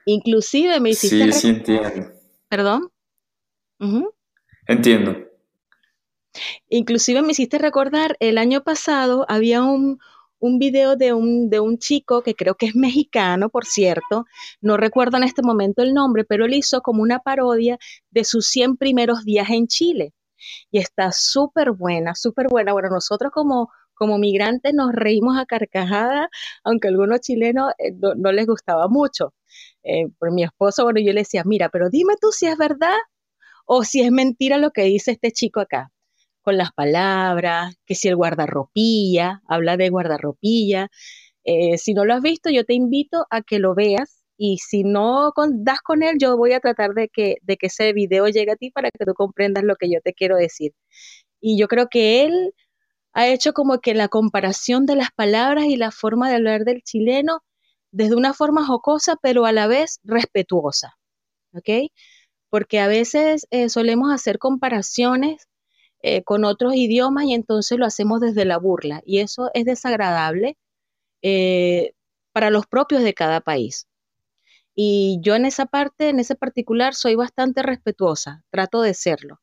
Inclusive 0.06 0.80
me 0.80 0.92
hiciste... 0.92 1.32
Sí, 1.32 1.40
sí 1.40 1.48
entiendo. 1.50 2.12
¿Perdón? 2.50 2.92
Entiendo. 4.68 5.16
Inclusive 6.70 7.22
me 7.22 7.32
hiciste 7.32 7.58
recordar, 7.58 8.18
el 8.20 8.38
año 8.38 8.64
pasado 8.64 9.26
había 9.30 9.64
un, 9.64 10.00
un 10.40 10.60
video 10.60 10.96
de 10.96 11.14
un, 11.14 11.50
de 11.50 11.60
un 11.60 11.78
chico 11.78 12.22
que 12.22 12.36
creo 12.36 12.56
que 12.56 12.68
es 12.68 12.76
mexicano, 12.76 13.50
por 13.50 13.66
cierto, 13.66 14.26
no 14.62 14.78
recuerdo 14.78 15.18
en 15.18 15.24
este 15.24 15.42
momento 15.42 15.82
el 15.82 15.94
nombre, 15.94 16.26
pero 16.26 16.46
él 16.46 16.54
hizo 16.54 16.82
como 16.82 17.02
una 17.02 17.20
parodia 17.20 17.78
de 18.12 18.24
sus 18.24 18.48
100 18.48 18.78
primeros 18.78 19.24
días 19.26 19.50
en 19.50 19.68
Chile. 19.68 20.14
Y 20.72 20.80
está 20.80 21.12
súper 21.12 21.72
buena, 21.72 22.16
súper 22.16 22.48
buena. 22.50 22.74
Bueno, 22.74 22.90
nosotros 22.90 23.32
como, 23.34 23.70
como 23.96 24.18
migrantes 24.20 24.74
nos 24.74 24.92
reímos 24.94 25.38
a 25.38 25.46
carcajada, 25.46 26.30
aunque 26.64 26.88
a 26.88 26.92
algunos 26.92 27.22
chilenos 27.22 27.72
eh, 27.80 27.92
no, 27.96 28.32
les 28.32 28.46
gustaba 28.48 28.88
mucho. 28.88 29.34
Eh, 29.84 30.08
por 30.20 30.32
mi 30.34 30.44
esposo, 30.44 30.84
bueno, 30.84 31.00
yo 31.02 31.14
le 31.14 31.22
decía, 31.22 31.44
mira, 31.46 31.70
pero 31.70 31.90
dime 31.90 32.16
tú 32.22 32.32
si 32.32 32.48
es 32.48 32.58
verdad 32.58 32.96
o 33.66 33.84
si 33.84 34.02
es 34.02 34.12
mentira 34.12 34.58
lo 34.58 34.72
que 34.72 34.84
dice 34.84 35.12
este 35.12 35.32
chico 35.32 35.60
acá 35.62 35.92
con 36.46 36.58
las 36.58 36.72
palabras, 36.72 37.76
que 37.86 37.96
si 37.96 38.08
el 38.08 38.16
guardarropilla, 38.16 39.42
habla 39.48 39.78
de 39.78 39.90
guardarropilla. 39.90 40.90
Eh, 41.44 41.78
si 41.80 41.94
no 41.94 42.06
lo 42.06 42.14
has 42.14 42.22
visto, 42.22 42.50
yo 42.52 42.66
te 42.66 42.76
invito 42.76 43.26
a 43.32 43.42
que 43.42 43.60
lo 43.60 43.76
veas 43.76 44.24
y 44.38 44.60
si 44.60 44.84
no 44.84 45.34
das 45.56 45.82
con 45.82 46.04
él, 46.04 46.18
yo 46.20 46.38
voy 46.38 46.54
a 46.54 46.60
tratar 46.60 46.94
de 46.94 47.10
que, 47.10 47.38
de 47.44 47.58
que 47.58 47.68
ese 47.68 47.94
video 47.94 48.28
llegue 48.28 48.52
a 48.52 48.56
ti 48.58 48.72
para 48.72 48.90
que 48.92 49.06
tú 49.06 49.14
comprendas 49.16 49.64
lo 49.64 49.76
que 49.76 49.90
yo 49.92 50.02
te 50.04 50.14
quiero 50.14 50.38
decir. 50.38 50.74
Y 51.42 51.60
yo 51.60 51.68
creo 51.68 51.88
que 51.90 52.26
él 52.26 52.54
ha 53.14 53.28
hecho 53.30 53.54
como 53.54 53.80
que 53.80 53.94
la 53.96 54.10
comparación 54.10 54.86
de 54.86 54.96
las 54.98 55.10
palabras 55.16 55.66
y 55.66 55.78
la 55.78 55.92
forma 55.92 56.30
de 56.30 56.36
hablar 56.36 56.66
del 56.66 56.84
chileno 56.84 57.42
desde 57.92 58.16
una 58.16 58.34
forma 58.34 58.66
jocosa, 58.66 59.18
pero 59.22 59.46
a 59.46 59.54
la 59.54 59.68
vez 59.68 60.00
respetuosa. 60.04 60.98
¿Ok? 61.54 61.92
Porque 62.50 62.80
a 62.80 62.88
veces 62.88 63.48
eh, 63.52 63.70
solemos 63.70 64.12
hacer 64.14 64.40
comparaciones 64.40 65.48
eh, 66.08 66.24
con 66.24 66.46
otros 66.46 66.76
idiomas 66.76 67.26
y 67.26 67.34
entonces 67.34 67.80
lo 67.80 67.86
hacemos 67.88 68.22
desde 68.22 68.46
la 68.46 68.60
burla 68.60 69.02
y 69.08 69.22
eso 69.22 69.50
es 69.56 69.66
desagradable 69.66 70.56
eh, 71.24 71.94
para 72.32 72.52
los 72.52 72.68
propios 72.68 73.02
de 73.02 73.16
cada 73.16 73.42
país. 73.42 73.88
Y 74.76 75.18
yo 75.24 75.34
en 75.34 75.46
esa 75.46 75.66
parte, 75.66 76.10
en 76.10 76.20
ese 76.20 76.36
particular, 76.36 76.94
soy 76.94 77.16
bastante 77.16 77.64
respetuosa, 77.64 78.44
trato 78.52 78.84
de 78.84 78.94
serlo. 78.94 79.42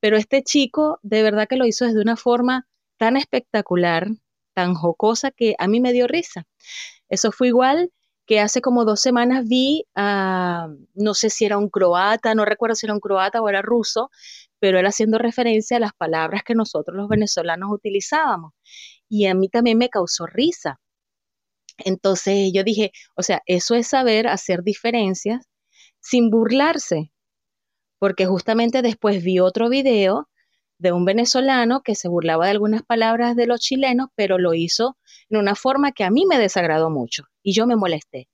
Pero 0.00 0.16
este 0.16 0.42
chico 0.42 0.98
de 1.02 1.22
verdad 1.22 1.46
que 1.46 1.56
lo 1.56 1.66
hizo 1.66 1.84
desde 1.84 2.00
una 2.00 2.16
forma 2.16 2.66
tan 2.96 3.18
espectacular, 3.18 4.08
tan 4.54 4.72
jocosa, 4.74 5.30
que 5.30 5.56
a 5.58 5.68
mí 5.68 5.78
me 5.80 5.92
dio 5.92 6.06
risa. 6.06 6.46
Eso 7.10 7.32
fue 7.32 7.48
igual 7.48 7.92
que 8.28 8.40
hace 8.40 8.60
como 8.60 8.84
dos 8.84 9.00
semanas 9.00 9.48
vi 9.48 9.86
a, 9.94 10.68
no 10.94 11.14
sé 11.14 11.30
si 11.30 11.46
era 11.46 11.56
un 11.58 11.70
croata, 11.70 12.34
no 12.34 12.44
recuerdo 12.44 12.76
si 12.76 12.86
era 12.86 12.92
un 12.94 13.00
croata 13.00 13.40
o 13.40 13.48
era 13.48 13.62
ruso, 13.62 14.10
pero 14.60 14.78
él 14.78 14.86
haciendo 14.86 15.18
referencia 15.18 15.78
a 15.78 15.80
las 15.80 15.92
palabras 15.94 16.42
que 16.44 16.54
nosotros 16.54 16.96
los 16.96 17.08
venezolanos 17.08 17.70
utilizábamos. 17.72 18.52
Y 19.08 19.26
a 19.26 19.34
mí 19.34 19.48
también 19.48 19.78
me 19.78 19.88
causó 19.88 20.26
risa. 20.26 20.78
Entonces 21.78 22.50
yo 22.52 22.64
dije, 22.64 22.92
o 23.16 23.22
sea, 23.22 23.42
eso 23.46 23.74
es 23.74 23.88
saber 23.88 24.28
hacer 24.28 24.62
diferencias 24.62 25.46
sin 26.00 26.30
burlarse, 26.30 27.12
porque 27.98 28.26
justamente 28.26 28.82
después 28.82 29.24
vi 29.24 29.40
otro 29.40 29.70
video 29.70 30.28
de 30.78 30.92
un 30.92 31.04
venezolano 31.04 31.82
que 31.82 31.94
se 31.94 32.08
burlaba 32.08 32.46
de 32.46 32.52
algunas 32.52 32.82
palabras 32.82 33.36
de 33.36 33.46
los 33.46 33.60
chilenos, 33.60 34.08
pero 34.14 34.38
lo 34.38 34.54
hizo 34.54 34.96
en 35.28 35.38
una 35.38 35.54
forma 35.54 35.92
que 35.92 36.04
a 36.04 36.10
mí 36.10 36.26
me 36.26 36.38
desagradó 36.38 36.90
mucho 36.90 37.24
y 37.42 37.52
yo 37.52 37.66
me 37.66 37.76
molesté. 37.76 38.28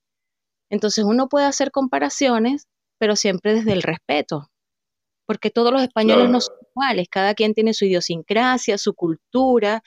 Entonces 0.70 1.04
uno 1.04 1.28
puede 1.28 1.46
hacer 1.46 1.70
comparaciones, 1.70 2.66
pero 2.98 3.16
siempre 3.16 3.54
desde 3.54 3.72
el 3.72 3.82
respeto 3.82 4.50
porque 5.26 5.50
todos 5.50 5.72
los 5.72 5.82
españoles 5.82 6.30
no 6.30 6.40
son 6.40 6.56
cuales. 6.72 7.08
Cada 7.10 7.34
quien 7.34 7.54
tiene 7.54 7.74
su 7.74 7.84
idiosincrasia, 7.84 8.78
su 8.78 8.94
cultura 8.94 9.82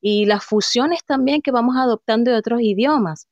y 0.00 0.26
las 0.26 0.44
fusiones 0.44 1.04
también 1.04 1.42
que 1.42 1.52
vamos 1.52 1.76
adoptando 1.76 2.30
de 2.30 2.38
otros 2.38 2.60
idiomas. 2.62 3.28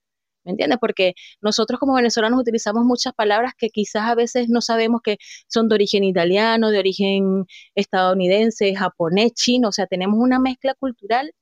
¿Me 0.50 0.54
entiendes? 0.54 0.78
Porque 0.80 1.14
nosotros 1.40 1.78
como 1.78 1.94
venezolanos 1.94 2.40
utilizamos 2.40 2.84
muchas 2.84 3.12
palabras 3.14 3.52
que 3.56 3.70
quizás 3.70 4.02
a 4.02 4.16
veces 4.16 4.48
no 4.48 4.60
sabemos 4.60 5.00
que 5.02 5.18
son 5.46 5.68
de 5.68 5.76
origen 5.76 6.02
italiano, 6.02 6.70
de 6.70 6.78
origen 6.80 7.46
estadounidense, 7.76 8.74
japonés, 8.74 9.32
chino, 9.34 9.68
o 9.68 9.72
sea, 9.72 9.86
tenemos 9.86 10.18
una 10.18 10.40
mezcla 10.40 10.74
cultural 10.74 11.32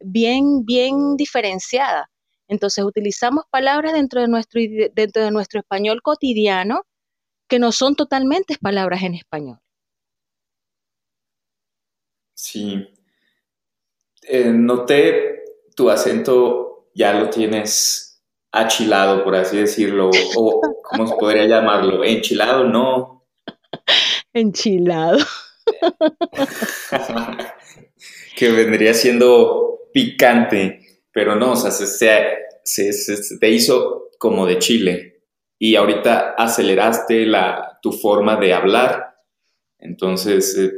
bien, 0.00 0.64
bien 0.64 1.16
diferenciada. 1.16 2.08
Entonces 2.48 2.84
utilizamos 2.84 3.44
palabras 3.50 3.92
dentro 3.94 4.20
de 4.20 4.28
nuestro, 4.28 4.60
dentro 4.94 5.24
de 5.24 5.30
nuestro 5.32 5.58
español 5.60 6.02
cotidiano 6.02 6.82
que 7.48 7.58
no 7.58 7.72
son 7.72 7.96
totalmente 7.96 8.56
palabras 8.60 9.02
en 9.02 9.14
español. 9.14 9.58
Sí. 12.34 12.86
Eh, 14.22 14.52
noté 14.52 15.42
tu 15.74 15.90
acento, 15.90 16.90
ya 16.94 17.12
lo 17.12 17.28
tienes 17.30 18.05
achilado, 18.56 19.22
por 19.22 19.36
así 19.36 19.58
decirlo, 19.58 20.10
o 20.36 20.60
¿cómo 20.82 21.06
se 21.06 21.14
podría 21.16 21.46
llamarlo? 21.46 22.02
¿Enchilado? 22.04 22.64
No. 22.64 23.26
Enchilado. 24.32 25.18
que 28.36 28.50
vendría 28.50 28.94
siendo 28.94 29.88
picante, 29.92 31.02
pero 31.12 31.36
no, 31.36 31.52
o 31.52 31.56
sea, 31.56 31.70
se, 31.70 31.86
se, 32.64 33.38
te 33.38 33.50
hizo 33.50 34.10
como 34.18 34.46
de 34.46 34.58
chile 34.58 35.22
y 35.58 35.76
ahorita 35.76 36.34
aceleraste 36.36 37.26
la, 37.26 37.78
tu 37.82 37.92
forma 37.92 38.36
de 38.36 38.52
hablar, 38.52 39.16
entonces 39.78 40.56
eh, 40.58 40.72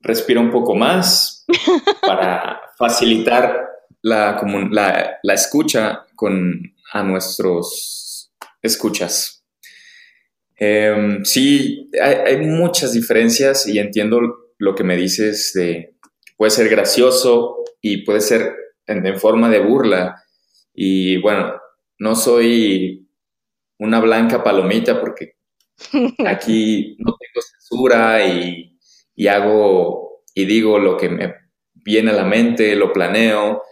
respira 0.00 0.40
un 0.40 0.50
poco 0.50 0.74
más 0.74 1.44
para 2.00 2.60
facilitar 2.78 3.68
la, 4.00 4.40
la, 4.70 5.18
la 5.22 5.34
escucha 5.34 6.06
con, 6.16 6.74
a 6.92 7.02
nuestros 7.02 8.32
escuchas. 8.60 9.44
Em, 10.56 11.24
sí, 11.24 11.90
hay, 12.00 12.36
muchas 12.38 12.92
diferencias 12.92 13.66
y 13.66 13.78
entiendo 13.78 14.20
lo 14.58 14.74
que 14.74 14.84
me 14.84 14.96
dices 14.96 15.52
de 15.54 15.96
puede 16.36 16.50
ser 16.50 16.68
gracioso 16.68 17.64
y 17.80 18.04
puede 18.04 18.20
ser 18.20 18.54
en, 18.86 19.18
forma 19.18 19.48
de 19.50 19.60
burla. 19.60 20.22
Y 20.74 21.16
bueno, 21.18 21.54
no 21.98 22.14
soy 22.14 23.08
una 23.78 24.00
blanca 24.00 24.44
palomita 24.44 25.00
porque 25.00 25.34
aquí 26.26 26.96
no 26.98 27.16
tengo 27.16 27.42
censura 27.42 28.24
y, 28.24 28.78
y 29.16 29.26
hago 29.26 30.22
y 30.34 30.44
digo 30.44 30.78
lo 30.78 30.96
que 30.96 31.08
me 31.08 31.34
viene 31.74 32.10
a 32.10 32.14
la 32.14 32.24
mente, 32.24 32.76
lo 32.76 32.92
planeo. 32.92 33.62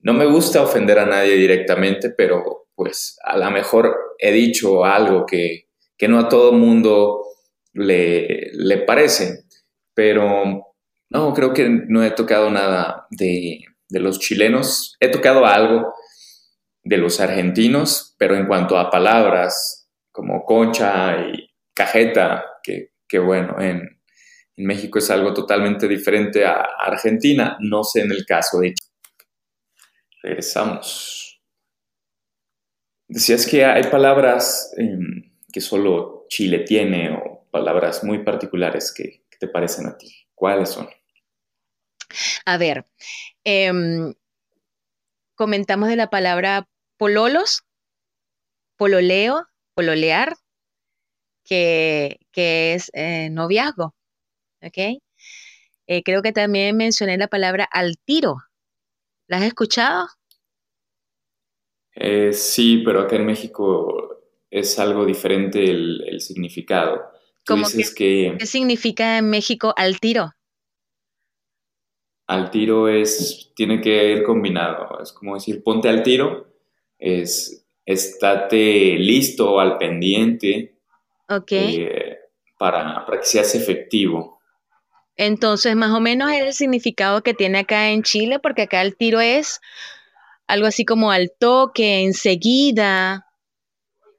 No 0.00 0.14
me 0.14 0.26
gusta 0.26 0.62
ofender 0.62 0.98
a 0.98 1.06
nadie 1.06 1.34
directamente, 1.36 2.10
pero 2.10 2.69
pues 2.80 3.18
a 3.22 3.36
lo 3.36 3.50
mejor 3.50 3.94
he 4.18 4.32
dicho 4.32 4.86
algo 4.86 5.26
que, 5.26 5.66
no 6.08 6.18
a 6.18 6.30
todo 6.30 6.54
mundo 6.54 7.26
le, 7.74 8.52
le, 8.54 8.78
parece, 8.78 9.44
pero 9.92 10.74
no, 11.10 11.34
creo 11.34 11.52
que 11.52 11.68
no 11.68 12.02
he 12.02 12.12
tocado 12.12 12.50
nada 12.50 13.06
de, 13.10 13.60
los 13.90 14.18
chilenos, 14.18 14.96
he 14.98 15.08
tocado 15.08 15.44
algo 15.44 15.92
de 16.82 16.96
los 16.96 17.20
argentinos, 17.20 18.14
pero 18.16 18.34
en 18.34 18.46
cuanto 18.46 18.78
a 18.78 18.90
palabras 18.90 19.90
como 20.10 20.46
concha 20.46 21.18
y 21.18 21.50
cajeta, 21.74 22.46
que, 22.62 23.18
bueno, 23.18 23.60
en, 23.60 24.00
en 24.56 24.66
México 24.66 25.00
es 25.00 25.10
algo 25.10 25.34
totalmente 25.34 25.86
diferente 25.86 26.46
a 26.46 26.66
Argentina, 26.80 27.58
no 27.60 27.84
sé 27.84 28.00
en 28.00 28.12
el 28.12 28.24
caso 28.24 28.60
de... 28.60 28.72
Regresamos. 30.22 31.19
Decías 33.10 33.44
que 33.44 33.64
hay 33.64 33.82
palabras 33.90 34.72
em, 34.76 35.32
que 35.52 35.60
solo 35.60 36.26
Chile 36.28 36.60
tiene 36.60 37.10
o 37.10 37.44
palabras 37.50 38.04
muy 38.04 38.22
particulares 38.22 38.92
que, 38.92 39.24
te 39.40 39.48
parecen 39.48 39.86
a 39.86 39.96
ti. 39.96 40.28
¿Cuáles 40.34 40.68
son? 40.68 40.86
A 42.44 42.58
ver, 42.58 42.86
em, 43.42 44.12
comentamos 45.34 45.88
de 45.88 45.96
la 45.96 46.10
palabra 46.10 46.68
pololos, 46.98 47.62
pololeo, 48.76 49.46
pololear, 49.74 50.36
que, 51.42 52.20
es 52.34 52.90
eh, 52.92 53.30
noviazgo. 53.30 53.96
¿Ok? 54.62 55.00
Eh, 55.86 56.02
creo 56.04 56.22
que 56.22 56.32
también 56.32 56.76
mencioné 56.76 57.16
la 57.16 57.28
palabra 57.28 57.66
al 57.72 57.96
tiro. 58.04 58.36
¿La 59.26 59.38
has 59.38 59.44
escuchado? 59.44 60.06
Eh, 61.94 62.32
sí, 62.32 62.82
pero 62.84 63.00
acá 63.00 63.16
en 63.16 63.26
México 63.26 64.22
es 64.50 64.78
algo 64.78 65.04
diferente 65.04 65.62
el, 65.64 66.20
significado. 66.20 67.10
¿Cómo 67.46 67.66
que, 67.96 68.36
¿Qué 68.38 68.46
significa 68.46 69.18
en 69.18 69.30
México 69.30 69.74
al 69.76 69.98
tiro? 69.98 70.32
Al 72.26 72.50
tiro 72.50 72.88
es, 72.88 73.52
tiene 73.56 73.80
que 73.80 74.12
ir 74.12 74.22
combinado. 74.22 75.00
Es 75.02 75.12
como 75.12 75.34
decir, 75.34 75.62
ponte 75.64 75.88
al 75.88 76.02
tiro, 76.02 76.46
es 76.98 77.66
estate 77.84 78.96
listo, 78.98 79.58
al 79.58 79.78
pendiente. 79.78 80.76
Eh, 81.50 82.18
para, 82.58 83.06
para 83.06 83.20
que 83.20 83.26
seas 83.26 83.54
efectivo. 83.54 84.40
Entonces, 85.16 85.76
más 85.76 85.92
o 85.92 86.00
menos 86.00 86.30
es 86.32 86.40
el 86.40 86.52
significado 86.52 87.22
que 87.22 87.34
tiene 87.34 87.60
acá 87.60 87.90
en 87.90 88.02
Chile, 88.02 88.38
porque 88.38 88.62
acá 88.62 88.82
el 88.82 88.96
tiro 88.96 89.20
es 89.20 89.60
algo 90.50 90.66
así 90.66 90.84
como 90.84 91.12
al 91.12 91.32
toque, 91.38 92.02
enseguida. 92.02 93.26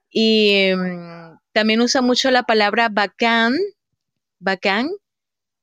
Y 0.10 0.72
mm, 0.74 1.40
también 1.52 1.82
usa 1.82 2.02
mucho 2.02 2.32
la 2.32 2.44
palabra 2.44 2.88
bacán. 2.90 3.58
Bacán. 4.40 4.90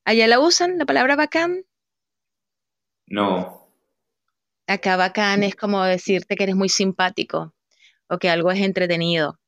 ¿Allá 0.04 0.26
la 0.26 0.40
usan, 0.40 0.78
la 0.78 0.84
palabra 0.84 1.16
bacán? 1.16 1.64
No. 3.06 3.70
Acá 4.66 4.96
bacán 4.96 5.42
es 5.42 5.56
como 5.56 5.82
decirte 5.84 6.36
que 6.36 6.44
eres 6.44 6.56
muy 6.56 6.68
simpático 6.68 7.54
o 8.08 8.18
que 8.18 8.28
algo 8.28 8.50
es 8.50 8.60
entretenido. 8.60 9.38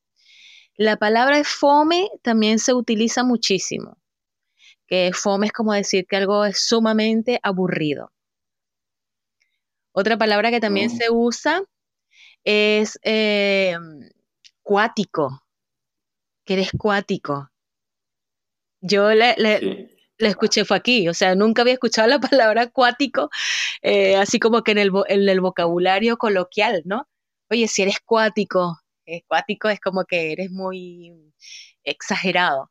La 0.77 0.97
palabra 0.97 1.45
fome 1.45 2.09
también 2.23 2.59
se 2.59 2.73
utiliza 2.73 3.25
muchísimo. 3.25 3.99
Que 4.87 5.13
fome 5.13 5.47
es 5.47 5.53
como 5.53 5.75
decir 5.75 6.07
que 6.07 6.17
algo 6.17 6.47
es 6.47 6.67
sumamente 6.67 7.39
aburrido. 7.43 8.11
Otra 9.93 10.17
palabra 10.17 10.51
que 10.51 10.61
también 10.61 10.91
oh. 10.93 10.97
se 10.97 11.11
usa 11.11 11.63
es 12.45 12.99
eh, 13.03 13.77
cuático, 14.63 15.43
que 16.45 16.55
eres 16.55 16.71
cuático. 16.77 17.51
Yo 18.81 19.11
le, 19.11 19.91
escuché, 20.19 20.65
fue 20.65 20.77
aquí, 20.77 21.09
o 21.09 21.15
sea, 21.15 21.35
nunca 21.35 21.63
había 21.63 21.75
escuchado 21.75 22.09
la 22.09 22.21
palabra 22.31 22.69
cuático, 22.69 23.31
eh, 23.83 24.17
así 24.17 24.39
como 24.39 24.63
que 24.63 24.73
en 24.73 24.79
el, 24.79 24.91
en 25.09 25.29
el, 25.29 25.41
vocabulario 25.41 26.17
coloquial, 26.17 26.83
¿no? 26.85 27.09
Oye, 27.51 27.69
si 27.69 27.83
eres 27.83 28.01
cuático, 28.01 28.81
eh, 29.07 29.23
cuático 29.27 29.69
es 29.69 29.81
como 29.81 30.05
que 30.05 30.33
eres 30.33 30.51
muy 30.51 31.13
exagerado. 31.85 32.71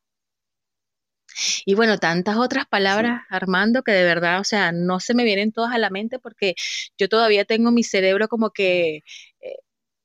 Y 1.66 1.76
bueno, 1.76 1.98
tantas 1.98 2.38
otras 2.38 2.66
palabras, 2.68 3.24
Armando, 3.30 3.84
que 3.84 3.92
de 3.92 4.04
verdad, 4.04 4.40
o 4.40 4.44
sea, 4.44 4.72
no 4.72 5.00
se 5.00 5.14
me 5.14 5.24
vienen 5.24 5.52
todas 5.52 5.74
a 5.74 5.78
la 5.78 5.90
mente 5.90 6.20
porque 6.20 6.56
yo 6.98 7.10
todavía 7.10 7.46
tengo 7.46 7.72
mi 7.72 7.84
cerebro 7.84 8.28
como 8.28 8.52
que 8.52 8.98
eh, 9.42 9.56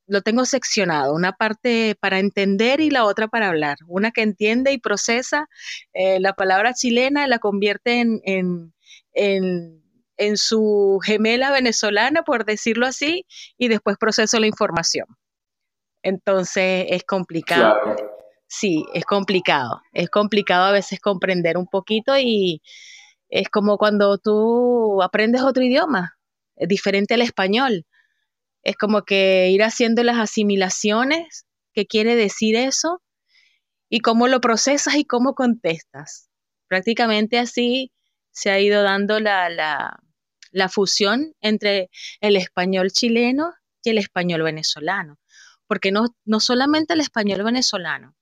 lo 0.07 0.21
tengo 0.21 0.45
seccionado, 0.45 1.13
una 1.13 1.33
parte 1.33 1.95
para 1.99 2.19
entender 2.19 2.79
y 2.79 2.89
la 2.89 3.05
otra 3.05 3.27
para 3.27 3.49
hablar. 3.49 3.77
Una 3.87 4.11
que 4.11 4.21
entiende 4.21 4.71
y 4.71 4.77
procesa 4.77 5.49
eh, 5.93 6.19
la 6.19 6.33
palabra 6.33 6.73
chilena, 6.73 7.27
la 7.27 7.39
convierte 7.39 7.99
en, 8.01 8.21
en, 8.23 8.73
en, 10.17 10.37
su 10.37 10.99
gemela 11.03 11.51
venezolana, 11.51 12.23
por 12.23 12.45
decirlo 12.45 12.85
así, 12.85 13.25
y 13.57 13.67
después 13.67 13.97
proceso 13.97 14.39
la 14.39 14.47
información. 14.47 15.07
Entonces 16.03 16.85
es 16.89 17.03
complicado 17.03 18.14
sí, 18.55 18.85
es 18.93 19.05
complicado. 19.05 19.81
Es 19.93 20.09
complicado 20.09 20.65
a 20.65 20.71
veces 20.71 20.99
comprender 20.99 21.57
un 21.57 21.67
poquito 21.67 22.17
y 22.17 22.61
es 23.29 23.49
como 23.49 23.77
cuando 23.77 24.17
tú 24.17 25.01
aprendes 25.03 25.41
otro 25.41 25.63
idioma, 25.63 26.17
diferente 26.55 27.15
al 27.15 27.21
español. 27.21 27.85
Es 28.63 28.77
como 28.77 29.03
que 29.03 29.49
ir 29.51 29.63
haciendo 29.63 30.03
las 30.03 30.17
asimilaciones, 30.17 31.45
qué 31.73 31.85
quiere 31.85 32.15
decir 32.15 32.55
eso 32.55 33.01
y 33.89 33.99
cómo 33.99 34.27
lo 34.27 34.41
procesas 34.41 34.95
y 34.95 35.05
cómo 35.05 35.35
contestas. 35.35 36.29
Prácticamente 36.67 37.39
así 37.39 37.91
se 38.31 38.51
ha 38.51 38.59
ido 38.59 38.83
dando 38.83 39.19
la, 39.19 39.99
la 40.51 40.69
fusión 40.69 41.33
entre 41.41 41.89
el 42.21 42.37
español 42.37 42.91
chileno 42.91 43.53
y 43.83 43.91
el 43.91 43.97
español 43.97 44.43
venezolano. 44.43 45.19
Porque 45.67 45.91
no, 45.91 46.05
no 46.25 46.39
solamente 46.39 46.93
el 46.93 47.01
español 47.01 47.43
venezolano, 47.43 48.14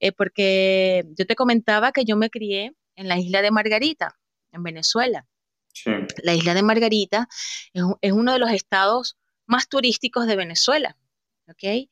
eh, 0.00 0.12
porque 0.12 1.04
yo 1.16 1.26
te 1.26 1.36
comentaba 1.36 1.92
que 1.92 2.04
yo 2.04 2.16
me 2.16 2.30
crié 2.30 2.72
en 2.96 3.08
la 3.08 3.18
isla 3.18 3.42
de 3.42 3.50
Margarita, 3.50 4.16
en 4.52 4.62
Venezuela. 4.62 5.26
La 6.22 6.34
isla 6.34 6.54
de 6.54 6.62
Margarita 6.62 7.28
es, 7.74 8.12
uno 8.12 8.32
de 8.32 8.38
los 8.38 8.50
estados 8.50 9.18
más 9.46 9.68
turísticos 9.68 10.26
de 10.26 10.36
Venezuela. 10.36 10.96
¿ok? 11.48 11.88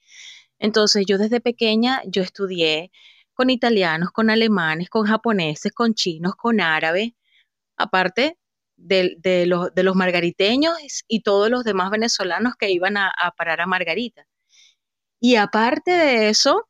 Entonces 0.59 1.05
yo 1.07 1.19
desde 1.19 1.41
pequeña 1.41 2.03
yo 2.07 2.23
estudié 2.23 2.91
con 3.35 3.51
italianos, 3.51 4.11
con 4.13 4.31
alemanes, 4.31 4.89
con 4.89 5.07
japoneses, 5.07 5.73
con 5.73 5.95
chinos, 5.95 6.35
con 6.37 6.61
árabes, 6.61 7.13
aparte 7.77 8.39
de, 8.77 9.47
los, 9.47 9.97
margariteños 9.97 10.75
y 11.09 11.21
todos 11.21 11.51
los 11.51 11.65
demás 11.65 11.91
venezolanos 11.91 12.55
que 12.57 12.71
iban 12.71 12.97
a, 12.97 13.13
parar 13.37 13.61
a 13.61 13.67
Margarita. 13.67 14.27
Y 15.21 15.37
aparte 15.37 15.91
de 15.91 16.29
eso, 16.29 16.69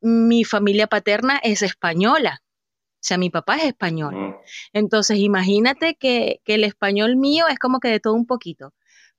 mi 0.00 0.44
familia 0.44 0.86
paterna 0.86 1.40
es 1.42 1.62
española. 1.62 2.42
O 2.42 3.02
sea, 3.02 3.16
mi 3.16 3.30
papá 3.30 3.56
es 3.56 3.64
español. 3.64 4.36
Entonces, 4.72 5.18
imagínate 5.18 5.94
que, 5.94 6.40
que, 6.44 6.54
el 6.54 6.64
español 6.64 7.16
mío 7.16 7.46
es 7.48 7.58
como 7.58 7.80
que 7.80 7.88
de 7.88 8.00
todo 8.00 8.14
un 8.14 8.26
poquito. 8.26 8.74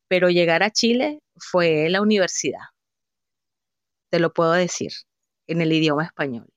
Pero 0.08 0.30
llegar 0.30 0.62
a 0.62 0.70
Chile 0.70 1.20
fue 1.38 1.89
la 1.89 2.02
universidad. 2.02 2.60
Te 4.12 4.20
lo 4.20 4.34
puedo 4.34 4.52
decir, 4.52 4.91
en 5.48 5.62
el 5.62 5.74
idioma 5.74 6.06
español. 6.06 6.48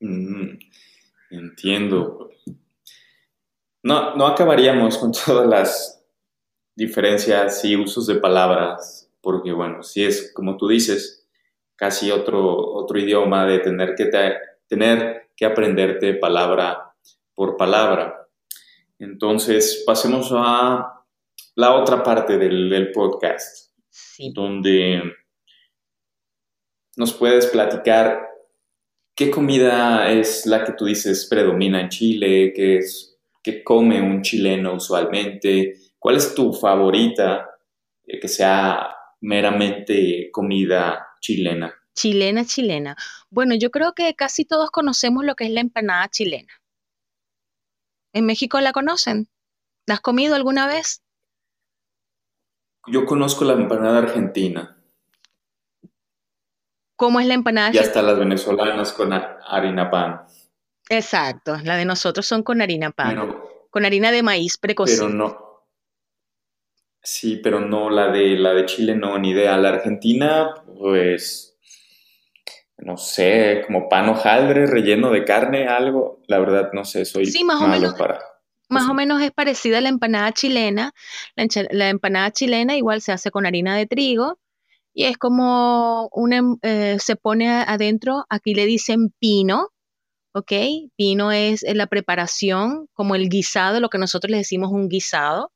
Mm, 0.00 0.58
entiendo. 1.30 2.30
No, 3.82 4.14
no 4.16 4.26
acabaríamos 4.26 4.98
con 4.98 5.12
todas 5.26 5.46
las 5.46 6.04
diferencias 6.74 7.64
y 7.64 7.76
usos 7.76 8.06
de 8.06 8.16
palabras, 8.16 9.10
porque 9.20 9.52
bueno, 9.52 9.82
si 9.82 10.04
es 10.04 10.32
como 10.32 10.56
tú 10.56 10.68
dices, 10.68 11.21
casi 11.82 12.12
otro, 12.12 12.74
otro 12.74 12.96
idioma 12.96 13.44
de 13.44 13.58
tener 13.58 13.96
que, 13.96 14.08
tener 14.68 15.30
que 15.34 15.44
aprenderte 15.44 16.14
palabra 16.14 16.94
por 17.34 17.56
palabra. 17.56 18.28
Entonces, 19.00 19.82
pasemos 19.84 20.30
a 20.30 21.02
la 21.56 21.74
otra 21.74 22.04
parte 22.04 22.38
del, 22.38 22.92
podcast, 22.92 23.72
donde 24.32 25.02
nos 26.96 27.12
puedes 27.14 27.46
platicar 27.46 28.28
qué 29.16 29.32
comida 29.32 30.08
es 30.08 30.46
la 30.46 30.62
que 30.62 30.74
tú 30.74 30.84
dices 30.84 31.26
predomina 31.28 31.80
en 31.80 31.88
Chile, 31.88 32.52
qué 32.54 32.76
es 32.76 33.12
¿Qué 33.42 33.64
come 33.64 34.00
un 34.00 34.22
chileno 34.22 34.74
usualmente? 34.74 35.74
¿Cuál 35.98 36.14
es 36.14 36.32
tu 36.32 36.52
favorita 36.52 37.50
eh, 38.06 38.20
que 38.20 38.28
sea 38.28 38.94
meramente 39.20 40.30
comida 40.30 41.08
chilena? 41.22 41.74
Chilena, 41.94 42.44
chilena. 42.44 42.96
Bueno, 43.30 43.54
yo 43.54 43.70
creo 43.70 43.94
que 43.94 44.14
casi 44.14 44.44
todos 44.44 44.70
conocemos 44.70 45.24
lo 45.24 45.34
que 45.34 45.44
es 45.44 45.50
la 45.50 45.60
empanada 45.60 46.08
chilena. 46.08 46.52
¿En 48.12 48.26
México 48.26 48.60
la 48.60 48.72
conocen? 48.72 49.28
¿La 49.86 49.94
has 49.94 50.00
comido 50.00 50.34
alguna 50.34 50.66
vez? 50.66 51.02
Yo 52.86 53.06
conozco 53.06 53.44
la 53.44 53.54
empanada 53.54 53.98
argentina. 53.98 54.76
¿Cómo 56.96 57.20
es 57.20 57.26
la 57.26 57.34
empanada? 57.34 57.70
Y 57.72 57.78
hasta 57.78 58.02
las 58.02 58.18
venezolanas 58.18 58.92
con 58.92 59.12
harina 59.12 59.90
pan. 59.90 60.26
Exacto, 60.88 61.56
la 61.62 61.76
de 61.76 61.84
nosotros 61.84 62.26
son 62.26 62.42
con 62.42 62.60
harina 62.60 62.90
pan, 62.90 63.34
con 63.70 63.84
harina 63.84 64.10
de 64.10 64.22
maíz 64.22 64.58
precocida. 64.58 65.06
Pero 65.06 65.14
no. 65.14 65.41
Sí, 67.02 67.40
pero 67.42 67.60
no 67.60 67.90
la 67.90 68.08
de 68.12 68.36
la 68.36 68.54
de 68.54 68.64
Chile 68.66 68.94
no 68.94 69.18
ni 69.18 69.30
idea. 69.30 69.56
La 69.56 69.70
Argentina, 69.70 70.54
pues 70.78 71.58
no 72.78 72.96
sé, 72.96 73.62
como 73.66 73.88
pan 73.88 74.08
hojaldre 74.08 74.66
relleno 74.66 75.10
de 75.10 75.24
carne, 75.24 75.66
algo. 75.66 76.20
La 76.26 76.38
verdad 76.38 76.70
no 76.72 76.84
sé, 76.84 77.04
soy 77.04 77.26
sí, 77.26 77.44
más 77.44 77.60
o 77.60 77.66
menos, 77.66 77.94
para. 77.94 78.20
Más 78.68 78.88
o 78.88 78.94
menos 78.94 79.20
es 79.20 79.32
parecida 79.32 79.78
a 79.78 79.80
la 79.80 79.88
empanada 79.88 80.32
chilena. 80.32 80.92
La, 81.70 81.88
empanada 81.88 82.30
chilena 82.30 82.76
igual 82.76 83.02
se 83.02 83.12
hace 83.12 83.30
con 83.30 83.46
harina 83.46 83.76
de 83.76 83.86
trigo 83.86 84.38
y 84.94 85.04
es 85.04 85.18
como 85.18 86.08
una, 86.12 86.36
em, 86.36 86.56
eh, 86.62 86.96
se 86.98 87.16
pone 87.16 87.48
adentro, 87.48 88.24
aquí 88.28 88.54
le 88.54 88.66
dicen 88.66 89.12
pino, 89.18 89.68
¿ok? 90.34 90.52
Pino 90.96 91.32
es 91.32 91.64
la 91.74 91.86
preparación, 91.86 92.88
como 92.94 93.14
el 93.14 93.28
guisado, 93.28 93.80
lo 93.80 93.88
que 93.88 93.98
nosotros 93.98 94.30
le 94.30 94.38
decimos 94.38 94.70
un 94.72 94.88
guisado. 94.88 95.52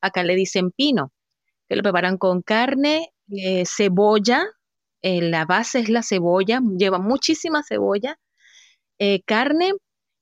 Acá 0.00 0.22
le 0.24 0.34
dicen 0.36 0.70
pino, 0.70 1.12
que 1.68 1.76
lo 1.76 1.82
preparan 1.82 2.18
con 2.18 2.42
carne, 2.42 3.12
eh, 3.30 3.64
cebolla, 3.66 4.44
eh, 5.02 5.22
la 5.22 5.44
base 5.46 5.80
es 5.80 5.88
la 5.88 6.02
cebolla, 6.02 6.60
lleva 6.78 6.98
muchísima 6.98 7.62
cebolla, 7.64 8.18
eh, 8.98 9.22
carne 9.24 9.72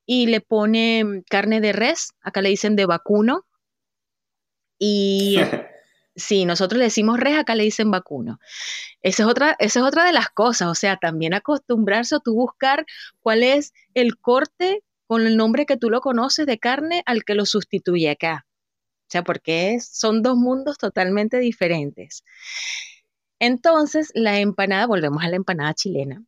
y 0.07 0.27
le 0.27 0.41
pone 0.41 1.23
carne 1.31 1.61
de 1.61 1.73
res, 1.73 2.13
acá 2.23 2.43
le 2.43 2.51
dicen 2.51 2.77
de 2.77 2.87
vacuno. 2.87 3.45
Y 4.79 5.37
Sí, 6.17 6.47
nosotros 6.47 6.79
le 6.79 6.87
decimos 6.87 7.21
res, 7.21 7.39
acá 7.39 7.55
le 7.55 7.65
dicen 7.65 7.91
vacuno. 7.91 8.41
Esa 9.03 9.25
es 9.25 9.29
otra, 9.29 9.57
esa 9.59 9.81
es 9.81 9.87
otra 9.87 10.05
de 10.07 10.13
las 10.13 10.31
cosas, 10.31 10.69
o 10.69 10.75
sea, 10.75 10.97
también 10.97 11.35
acostumbrarse 11.35 12.17
a 12.17 12.21
tú 12.21 12.35
buscar 12.35 12.87
cuál 13.21 13.43
es 13.43 13.73
el 13.95 14.19
corte 14.19 14.83
con 15.07 15.27
el 15.27 15.37
nombre 15.37 15.67
que 15.67 15.77
tú 15.77 15.91
lo 15.91 16.01
conoces 16.01 16.47
de 16.47 16.59
carne 16.59 17.03
al 17.07 17.25
que 17.25 17.35
lo 17.35 17.47
sustituye 17.47 18.11
acá. 18.11 18.46
O 19.07 19.11
sea, 19.11 19.23
porque 19.23 19.79
son 19.81 20.23
dos 20.23 20.37
mundos 20.37 20.79
totalmente 20.79 21.39
diferentes. 21.39 22.25
Entonces, 23.39 24.11
la 24.15 24.41
empanada, 24.41 24.87
volvemos 24.87 25.23
a 25.23 25.29
la 25.29 25.37
empanada 25.37 25.75
chilena. 25.75 26.25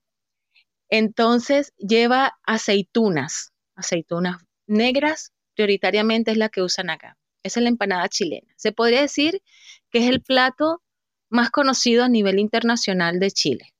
Entonces, 0.88 1.72
lleva 1.76 2.38
aceitunas, 2.44 3.52
aceitunas 3.74 4.38
negras, 4.66 5.32
prioritariamente 5.54 6.30
es 6.30 6.36
la 6.36 6.50
que 6.50 6.62
usan 6.62 6.90
acá. 6.90 7.16
Esa 7.42 7.60
es 7.60 7.64
la 7.64 7.70
empanada 7.70 8.08
chilena. 8.08 8.52
Se 8.56 8.72
podría 8.72 9.00
decir 9.00 9.42
que 9.90 9.98
es 9.98 10.08
el 10.08 10.22
plato 10.22 10.82
más 11.30 11.50
conocido 11.50 12.04
a 12.04 12.08
nivel 12.08 12.38
internacional 12.38 13.18
de 13.18 13.30
Chile. 13.30 13.74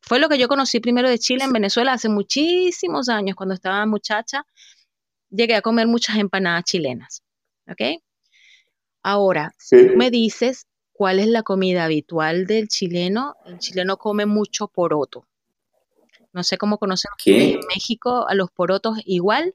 Fue 0.00 0.18
lo 0.18 0.28
que 0.28 0.38
yo 0.38 0.48
conocí 0.48 0.80
primero 0.80 1.08
de 1.08 1.18
Chile 1.18 1.44
en 1.44 1.52
Venezuela 1.52 1.92
hace 1.92 2.08
muchísimos 2.08 3.08
años, 3.08 3.36
cuando 3.36 3.54
estaba 3.54 3.86
muchacha, 3.86 4.44
llegué 5.30 5.54
a 5.54 5.62
comer 5.62 5.86
muchas 5.86 6.16
empanadas 6.16 6.64
chilenas. 6.64 7.22
¿Ok? 7.68 8.02
Ahora, 9.02 9.54
me 9.96 10.10
dices 10.10 10.66
cuál 10.92 11.18
es 11.18 11.26
la 11.26 11.42
comida 11.42 11.84
habitual 11.84 12.46
del 12.46 12.68
chileno. 12.68 13.34
El 13.44 13.58
chileno 13.58 13.96
come 13.96 14.26
mucho 14.26 14.68
poroto. 14.68 15.26
No 16.32 16.42
sé 16.44 16.56
cómo 16.56 16.78
conocen 16.78 17.10
en 17.26 17.60
México 17.68 18.26
a 18.28 18.34
los 18.34 18.50
porotos 18.50 18.98
igual, 19.04 19.54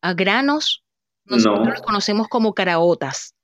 a 0.00 0.14
granos. 0.14 0.84
Nosotros 1.24 1.68
los 1.68 1.82
conocemos 1.82 2.28
como 2.28 2.54
caraotas 2.54 3.34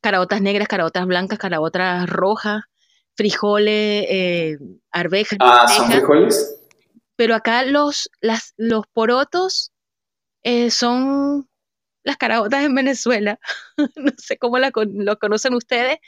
caraotas 0.00 0.40
negras, 0.40 0.68
caraotas 0.68 1.06
blancas, 1.06 1.38
caraotas 1.38 2.08
rojas, 2.08 2.62
frijoles, 3.14 4.06
eh, 4.08 4.58
arvejas. 4.90 5.38
Ah, 5.40 5.66
¿son 5.68 5.90
frijoles? 5.90 6.60
Pero 7.16 7.34
acá 7.34 7.64
los, 7.64 8.10
las, 8.20 8.54
los 8.56 8.86
porotos 8.92 9.72
eh, 10.42 10.70
son 10.70 11.47
las 12.08 12.16
caraotas 12.16 12.64
en 12.64 12.74
Venezuela. 12.74 13.38
no 13.96 14.12
sé 14.16 14.36
cómo 14.38 14.58
la, 14.58 14.72
lo 14.74 15.18
conocen 15.18 15.54
ustedes. 15.54 15.98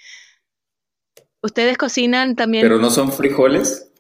Ustedes 1.43 1.79
cocinan 1.79 2.35
también. 2.35 2.65
¿Pero 2.65 2.79
no 2.79 2.91
son 2.91 3.13
frijoles? 3.13 3.93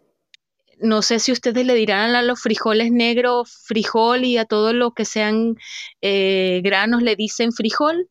No 0.78 1.02
sé 1.02 1.18
si 1.18 1.30
ustedes 1.30 1.64
le 1.64 1.74
dirán 1.74 2.14
a 2.14 2.22
los 2.22 2.40
frijoles 2.40 2.90
negros 2.90 3.52
frijol 3.64 4.24
y 4.24 4.38
a 4.38 4.46
todo 4.46 4.72
lo 4.72 4.92
que 4.92 5.04
sean 5.04 5.56
eh, 6.00 6.60
granos 6.64 7.02
le 7.02 7.16
dicen 7.16 7.52
frijol. 7.52 8.08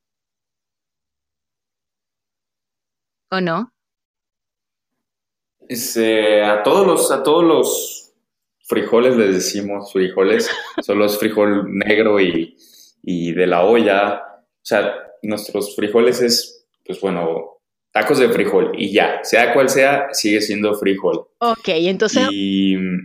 ¿O 3.31 3.41
no? 3.41 3.73
Este, 5.67 6.43
a 6.43 6.63
todos 6.63 6.87
los, 6.87 7.11
a 7.11 7.21
todos 7.21 7.43
los 7.43 8.13
frijoles 8.63 9.15
les 9.17 9.33
decimos 9.33 9.91
frijoles, 9.91 10.49
solo 10.81 11.05
es 11.05 11.17
frijol 11.17 11.75
negro 11.75 12.19
y, 12.19 12.57
de 13.03 13.47
la 13.47 13.63
olla. 13.63 14.15
O 14.15 14.65
sea, 14.65 14.93
nuestros 15.21 15.75
frijoles 15.75 16.21
es, 16.21 16.67
pues 16.85 16.99
bueno, 17.01 17.59
tacos 17.91 18.19
de 18.19 18.29
frijol 18.29 18.71
y 18.77 18.93
ya, 18.93 19.19
sea 19.23 19.53
cual 19.53 19.69
sea, 19.69 20.07
sigue 20.11 20.41
siendo 20.41 20.73
frijol. 20.75 21.27
Ok, 21.39 21.67
entonces 21.67 22.27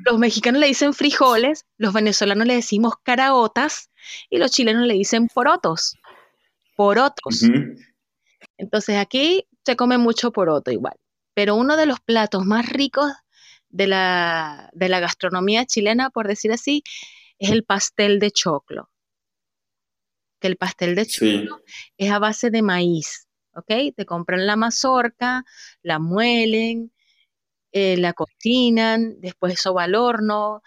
los 0.04 0.18
mexicanos 0.18 0.60
le 0.60 0.66
dicen 0.66 0.92
frijoles, 0.92 1.64
los 1.78 1.92
venezolanos 1.92 2.46
le 2.46 2.54
decimos 2.54 2.94
caraotas 3.02 3.90
y 4.30 4.38
los 4.38 4.50
chilenos 4.50 4.86
le 4.86 4.94
dicen 4.94 5.28
porotos. 5.28 5.96
Porotos. 6.76 7.42
Entonces 8.58 8.96
aquí 8.96 9.46
se 9.64 9.76
come 9.76 9.98
mucho 9.98 10.32
poroto 10.32 10.70
igual. 10.70 10.96
Pero 11.34 11.56
uno 11.56 11.76
de 11.76 11.86
los 11.86 12.00
platos 12.00 12.44
más 12.44 12.68
ricos 12.68 13.10
de 13.70 13.88
la, 13.88 14.70
gastronomía 14.74 15.66
chilena, 15.66 16.10
por 16.10 16.28
decir 16.28 16.52
así, 16.52 16.84
es 17.38 17.50
el 17.50 17.64
pastel 17.64 18.20
de 18.20 18.30
choclo. 18.30 18.88
Que 20.44 20.48
el 20.48 20.58
pastel 20.58 20.94
de 20.94 21.06
choclo 21.06 21.62
es 21.96 22.10
a 22.10 22.18
base 22.18 22.50
de 22.50 22.60
maíz, 22.60 23.28
¿ok? 23.54 23.94
Te 23.96 24.04
compran 24.04 24.46
la 24.46 24.56
mazorca, 24.56 25.42
la 25.80 25.98
muelen, 25.98 26.92
eh, 27.72 27.96
la 27.96 28.12
cocinan, 28.12 29.18
después 29.22 29.54
eso 29.54 29.72
va 29.72 29.84
al 29.84 29.94
horno, 29.94 30.60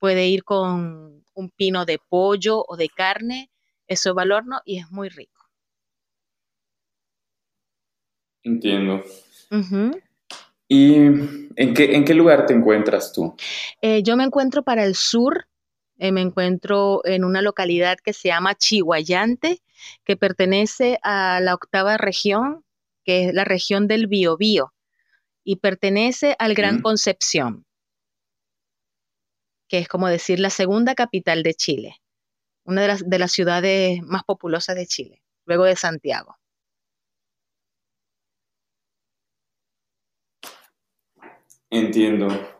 puede 0.00 0.26
ir 0.26 0.42
con 0.42 1.24
un 1.32 1.50
pino 1.50 1.84
de 1.84 2.00
pollo 2.08 2.64
o 2.66 2.76
de 2.76 2.88
carne, 2.88 3.52
eso 3.86 4.16
va 4.16 4.22
al 4.22 4.32
horno 4.32 4.62
y 4.64 4.80
es 4.80 4.90
muy 4.90 5.10
rico. 5.10 5.44
Entiendo. 8.42 9.04
¿Y 10.66 10.94
en 10.96 11.72
qué, 11.72 11.94
en 11.94 12.04
qué 12.04 12.14
lugar 12.14 12.46
te 12.46 12.52
encuentras 12.52 13.12
tú? 13.12 13.36
Eh, 13.80 14.02
yo 14.02 14.16
me 14.16 14.24
encuentro 14.24 14.64
para 14.64 14.84
el 14.84 14.96
sur, 14.96 15.46
eh, 15.98 16.12
me 16.12 16.20
encuentro 16.20 17.02
en 17.04 17.24
una 17.24 17.42
localidad 17.42 17.98
que 17.98 18.12
se 18.12 18.28
llama 18.28 18.54
Chihuayante, 18.54 19.60
que 20.04 20.16
pertenece 20.16 20.98
a 21.02 21.40
la 21.40 21.54
octava 21.54 21.96
región, 21.96 22.64
que 23.04 23.26
es 23.26 23.34
la 23.34 23.44
región 23.44 23.88
del 23.88 24.06
Biobío, 24.06 24.72
y 25.42 25.56
pertenece 25.56 26.36
al 26.38 26.54
Gran 26.54 26.82
Concepción, 26.82 27.66
que 29.68 29.78
es 29.78 29.88
como 29.88 30.08
decir 30.08 30.38
la 30.38 30.50
segunda 30.50 30.94
capital 30.94 31.42
de 31.42 31.54
Chile, 31.54 31.96
una 32.64 32.82
de 32.82 32.88
las, 32.88 33.08
de 33.08 33.18
las 33.18 33.32
ciudades 33.32 34.00
más 34.02 34.22
populosas 34.24 34.76
de 34.76 34.86
Chile, 34.86 35.22
luego 35.46 35.64
de 35.64 35.74
Santiago. 35.74 36.36
Entiendo. 41.70 42.57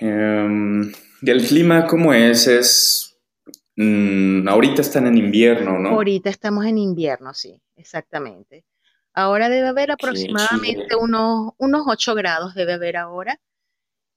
Em, 0.00 0.92
¿Y 1.22 1.30
el 1.30 1.46
clima 1.46 1.86
cómo 1.86 2.12
es? 2.12 2.46
Es 2.46 3.16
mm, 3.76 4.48
ahorita 4.48 4.82
están 4.82 5.06
en 5.06 5.18
invierno, 5.18 5.78
¿no? 5.78 5.90
Ahorita 5.90 6.30
estamos 6.30 6.66
en 6.66 6.78
invierno, 6.78 7.32
sí, 7.34 7.60
exactamente. 7.76 8.64
Ahora 9.12 9.48
debe 9.48 9.68
haber 9.68 9.92
aproximadamente 9.92 10.96
unos, 10.96 11.52
unos 11.58 11.84
8 11.86 12.14
grados, 12.14 12.54
debe 12.54 12.72
haber 12.74 12.96
ahora. 12.96 13.40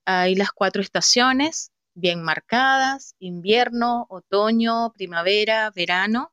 Hay 0.06 0.36
las 0.36 0.52
cuatro 0.52 0.82
estaciones 0.82 1.72
bien 1.94 2.24
marcadas, 2.24 3.16
invierno, 3.20 4.06
otoño, 4.10 4.94
primavera, 4.94 5.72
verano, 5.72 6.32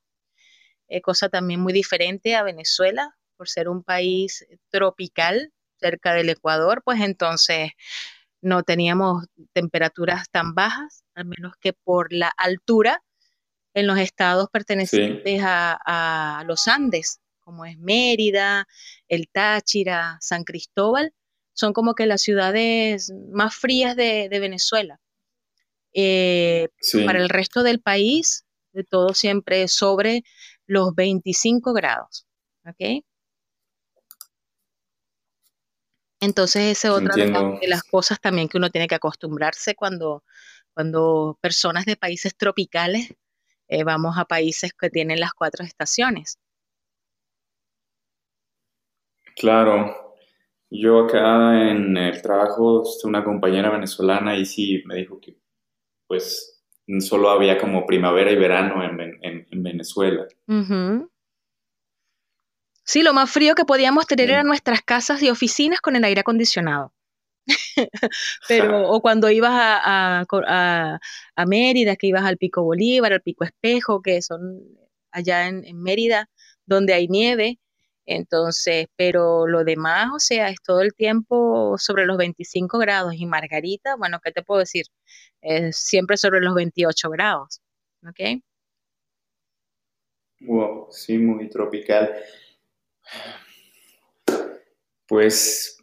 eh, 0.89 1.01
cosa 1.01 1.29
también 1.29 1.61
muy 1.61 1.73
diferente 1.73 2.37
a 2.37 2.43
Venezuela, 2.43 3.17
por 3.37 3.49
ser 3.49 3.69
un 3.69 3.83
país 3.83 4.47
tropical, 4.71 5.53
cerca 5.79 6.15
del 6.15 6.29
Ecuador, 6.29 6.83
pues 6.85 7.01
entonces 7.01 7.73
no 8.45 8.63
teníamos 8.63 9.25
temperaturas 9.53 10.29
tan 10.31 10.55
bajas, 10.55 11.03
al 11.15 11.25
menos 11.25 11.55
que 11.61 11.73
por 11.73 12.13
la 12.13 12.29
altura 12.37 13.03
en 13.75 13.87
los 13.87 13.99
estados 13.99 14.49
pertenecientes 14.53 15.41
a, 15.43 16.45
los 16.47 16.69
Andes, 16.69 17.21
como 17.41 17.65
es 17.65 17.79
Mérida, 17.79 18.67
el 19.09 19.29
Táchira, 19.29 20.19
San 20.21 20.45
Cristóbal, 20.45 21.13
son 21.55 21.73
como 21.73 21.95
que 21.95 22.07
las 22.07 22.23
ciudades 22.23 23.13
más 23.33 23.55
frías 23.55 23.97
de, 23.97 24.29
Venezuela. 24.31 25.01
Eh, 25.93 26.69
para 27.07 27.21
el 27.21 27.29
resto 27.29 27.63
del 27.63 27.81
país, 27.81 28.45
de 28.73 28.85
todo 28.85 29.15
siempre 29.15 29.69
sobre 29.69 30.23
los 30.67 30.95
25 30.95 31.73
grados. 31.73 32.27
¿ok? 32.67 33.05
Entonces, 36.25 36.63
esa 36.79 36.89
es 36.89 36.95
otra 36.95 37.15
de 37.15 37.69
las, 37.69 37.85
cosas 37.85 38.21
también 38.21 38.49
que 38.49 38.57
uno 38.57 38.71
tiene 38.71 38.89
que 38.89 38.95
acostumbrarse 38.95 39.75
cuando, 39.75 40.25
cuando 40.73 41.39
personas 41.41 41.85
de 41.85 41.97
países 41.97 42.37
tropicales 42.37 43.15
eh, 43.69 43.85
vamos 43.85 44.17
a 44.19 44.25
países 44.25 44.73
que 44.73 44.91
tienen 44.91 45.21
las 45.21 45.33
cuatro 45.33 45.65
estaciones. 45.65 46.39
Claro. 49.37 50.17
Yo 50.71 51.05
acá 51.05 51.71
en 51.71 51.97
el 51.97 52.21
trabajo, 52.23 52.83
una 53.05 53.23
compañera 53.23 53.71
venezolana 53.71 54.37
y 54.37 54.45
sí 54.45 54.83
me 54.87 54.97
dijo 54.97 55.21
que 55.21 55.37
pues 56.07 56.63
solo 57.01 57.31
había 57.31 57.59
como 57.59 57.87
primavera 57.87 58.31
y 58.31 58.37
verano 58.37 58.83
en, 58.83 59.63
Venezuela. 59.63 60.27
Sí, 62.85 63.03
lo 63.03 63.15
más 63.15 63.31
frío 63.31 63.55
que 63.55 63.65
podíamos 63.65 64.07
tener 64.07 64.31
eran 64.31 64.47
nuestras 64.47 64.83
casas 64.83 65.23
y 65.23 65.31
oficinas 65.31 65.81
con 65.81 65.97
el 65.97 66.05
aire 66.05 66.21
acondicionado. 66.21 66.93
Pero, 68.49 68.89
o 68.91 69.01
cuando 69.01 69.31
ibas 69.31 69.53
a, 69.55 70.25
a, 71.37 71.47
Mérida, 71.47 71.97
que 71.97 72.09
ibas 72.09 72.25
al 72.25 72.37
Pico 72.37 72.63
Bolívar, 72.63 73.13
al 73.13 73.23
Pico 73.23 73.45
Espejo, 73.45 74.03
que 74.03 74.21
son 74.23 74.63
allá 75.11 75.49
en, 75.49 75.83
Mérida, 75.83 76.29
donde 76.67 76.95
hay 76.95 77.09
nieve. 77.09 77.59
Entonces, 78.07 78.87
pero 78.97 79.47
lo 79.47 79.65
demás, 79.65 80.11
o 80.15 80.19
sea, 80.19 80.51
es 80.51 80.59
todo 80.63 80.83
el 80.83 80.93
tiempo 80.95 81.77
sobre 81.79 82.05
los 82.05 82.19
25 82.19 82.79
grados. 82.79 83.15
Y 83.15 83.25
Margarita, 83.25 83.97
bueno, 83.97 84.21
¿qué 84.23 84.31
te 84.31 84.43
puedo 84.43 84.61
decir? 84.61 84.85
Es 85.41 85.79
siempre 85.79 86.19
sobre 86.19 86.41
los 86.41 86.55
28 86.55 87.09
grados. 87.11 87.63
¿Ok? 88.07 88.43
Wow, 90.41 90.89
sí, 90.91 91.17
muy 91.17 91.49
tropical. 91.49 92.15
Pues 95.07 95.79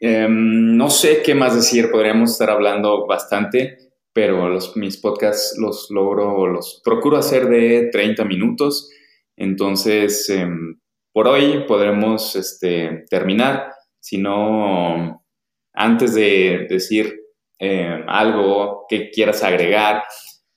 em, 0.00 0.76
no 0.76 0.90
sé 0.90 1.22
qué 1.22 1.34
más 1.34 1.54
decir, 1.54 1.90
podríamos 1.90 2.32
estar 2.32 2.50
hablando 2.50 3.06
bastante, 3.06 3.78
pero 4.12 4.48
los, 4.48 4.76
mis 4.76 4.96
podcasts 4.96 5.56
los 5.58 5.90
logro, 5.90 6.46
los 6.46 6.80
procuro 6.84 7.16
hacer 7.16 7.48
de 7.48 7.90
30 7.92 8.24
minutos, 8.24 8.90
entonces 9.36 10.28
em, 10.30 10.78
por 11.12 11.26
hoy 11.26 11.64
podremos 11.66 12.36
este, 12.36 13.04
terminar, 13.10 13.72
si 14.00 14.18
no, 14.18 15.24
antes 15.72 16.14
de 16.14 16.66
decir 16.68 17.20
em, 17.58 18.04
algo 18.06 18.86
que 18.88 19.10
quieras 19.10 19.42
agregar, 19.42 20.04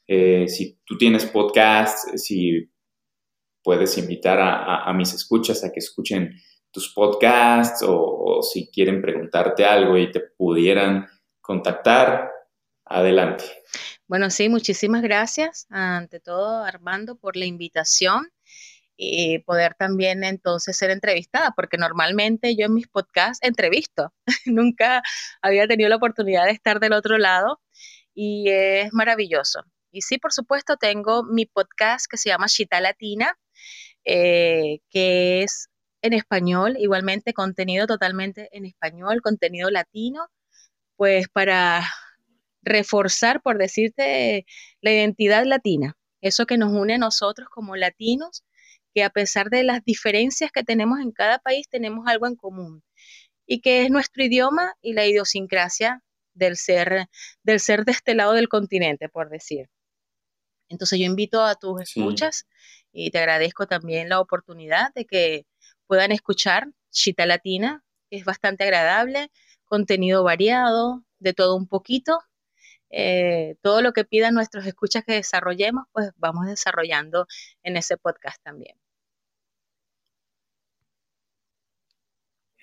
eh, 0.08 0.48
si 0.48 0.80
tú 0.86 0.98
tienes 0.98 1.26
podcast, 1.26 2.16
si 2.18 2.70
puedes 3.64 3.98
invitar 3.98 4.40
a, 4.42 4.92
mis 4.94 5.14
escuchas 5.14 5.64
a 5.64 5.72
que 5.72 5.80
escuchen 5.80 6.36
tus 6.72 6.94
podcasts 6.94 7.84
o, 7.88 8.42
si 8.42 8.70
quieren 8.70 9.02
preguntarte 9.02 9.66
algo 9.66 9.98
y 9.98 10.12
te 10.12 10.20
pudieran 10.20 11.08
contactar, 11.42 12.30
adelante. 12.86 13.46
Bueno, 14.08 14.30
sí, 14.30 14.50
muchísimas 14.50 15.02
gracias 15.02 15.66
ante 15.70 16.20
todo 16.20 16.64
Armando 16.64 17.16
por 17.16 17.38
la 17.38 17.46
invitación 17.46 18.30
y 18.96 19.40
poder 19.40 19.76
también 19.76 20.24
entonces 20.24 20.78
ser 20.78 20.92
entrevistada, 20.92 21.52
porque 21.56 21.78
normalmente 21.78 22.56
yo 22.56 22.66
en 22.66 22.74
mis 22.74 22.88
podcasts 22.88 23.40
entrevisto, 23.42 24.14
nunca 24.46 25.02
había 25.42 25.68
tenido 25.68 25.90
la 25.90 25.96
oportunidad 25.96 26.46
de 26.46 26.52
estar 26.52 26.80
del 26.80 26.94
otro 26.94 27.18
lado 27.18 27.62
y 28.14 28.50
es 28.50 28.94
maravilloso. 28.94 29.64
Y 29.92 30.02
sí, 30.02 30.18
por 30.18 30.34
supuesto, 30.34 30.78
tengo 30.78 31.24
mi 31.24 31.46
podcast 31.46 32.08
que 32.10 32.18
se 32.18 32.30
llama 32.30 32.48
Chita 32.48 32.82
Latina, 32.82 33.38
eh, 34.06 34.80
que 34.90 35.44
es 35.44 35.70
en 36.02 36.14
español, 36.14 36.76
igualmente 36.80 37.34
contenido 37.34 37.88
totalmente 37.88 38.50
en 38.52 38.66
español, 38.66 39.22
contenido 39.22 39.70
latino, 39.70 40.28
pues 40.98 41.28
para 41.30 41.84
reforzar, 42.64 43.42
por 43.42 43.58
decirte, 43.58 44.46
la 44.82 44.92
identidad 44.92 45.46
latina, 45.46 45.98
eso 46.22 46.46
que 46.46 46.58
nos 46.58 46.74
une 46.74 46.96
a 46.96 46.98
nosotros 46.98 47.50
como 47.50 47.76
latinos, 47.76 48.44
que 48.94 49.04
a 49.04 49.10
pesar 49.10 49.50
de 49.50 49.64
las 49.64 49.84
diferencias 49.86 50.52
que 50.52 50.64
tenemos 50.64 51.00
en 51.00 51.12
cada 51.12 51.40
país, 51.40 51.68
tenemos 51.70 52.08
algo 52.08 52.28
en 52.28 52.36
común, 52.36 52.84
y 53.48 53.62
que 53.62 53.84
es 53.84 53.92
nuestro 53.92 54.24
idioma 54.24 54.74
y 54.82 54.94
la 54.94 55.06
idiosincrasia 55.06 56.04
del 56.34 56.58
ser, 56.58 57.08
del 57.44 57.60
ser 57.60 57.86
de 57.86 57.92
este 57.94 58.16
lado 58.16 58.34
del 58.34 58.50
continente, 58.50 59.10
por 59.10 59.30
decir. 59.30 59.68
Entonces 60.74 61.00
yo 61.00 61.06
invito 61.06 61.44
a 61.44 61.56
tus 61.56 61.82
escuchas 61.82 62.48
y 62.92 63.12
te 63.12 63.20
agradezco 63.20 63.68
también 63.68 64.10
la 64.10 64.20
oportunidad 64.20 64.92
de 64.96 65.06
que 65.06 65.46
puedan 65.88 66.12
escuchar 66.12 66.68
Chita 66.92 67.26
Latina, 67.28 67.84
que 68.10 68.18
es 68.18 68.26
bastante 68.26 68.64
agradable, 68.64 69.32
contenido 69.66 70.24
variado, 70.24 71.04
de 71.20 71.34
todo 71.34 71.56
un 71.56 71.68
poquito. 71.68 72.20
Eh, 72.90 73.56
todo 73.62 73.82
lo 73.82 73.94
que 73.94 74.04
pidan 74.04 74.34
nuestros 74.34 74.66
escuchas 74.66 75.04
que 75.06 75.14
desarrollemos, 75.14 75.86
pues 75.92 76.12
vamos 76.18 76.48
desarrollando 76.48 77.28
en 77.64 77.78
ese 77.78 77.98
podcast 77.98 78.42
también. 78.44 78.76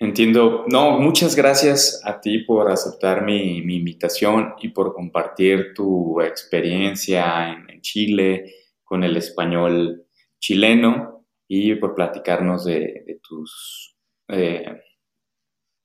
Entiendo. 0.01 0.65
No, 0.67 0.97
muchas 0.97 1.35
gracias 1.35 2.01
a 2.03 2.19
ti 2.19 2.39
por 2.39 2.71
aceptar 2.71 3.23
mi, 3.23 3.59
invitación 3.59 4.55
y 4.59 4.69
por 4.69 4.95
compartir 4.95 5.75
tu 5.75 6.19
experiencia 6.21 7.51
en 7.51 7.81
Chile 7.81 8.51
con 8.83 9.03
el 9.03 9.15
español 9.15 10.07
chileno 10.39 11.27
y 11.47 11.75
por 11.75 11.93
platicarnos 11.93 12.65
de, 12.65 13.19
tus, 13.21 13.95
eh, 14.29 14.81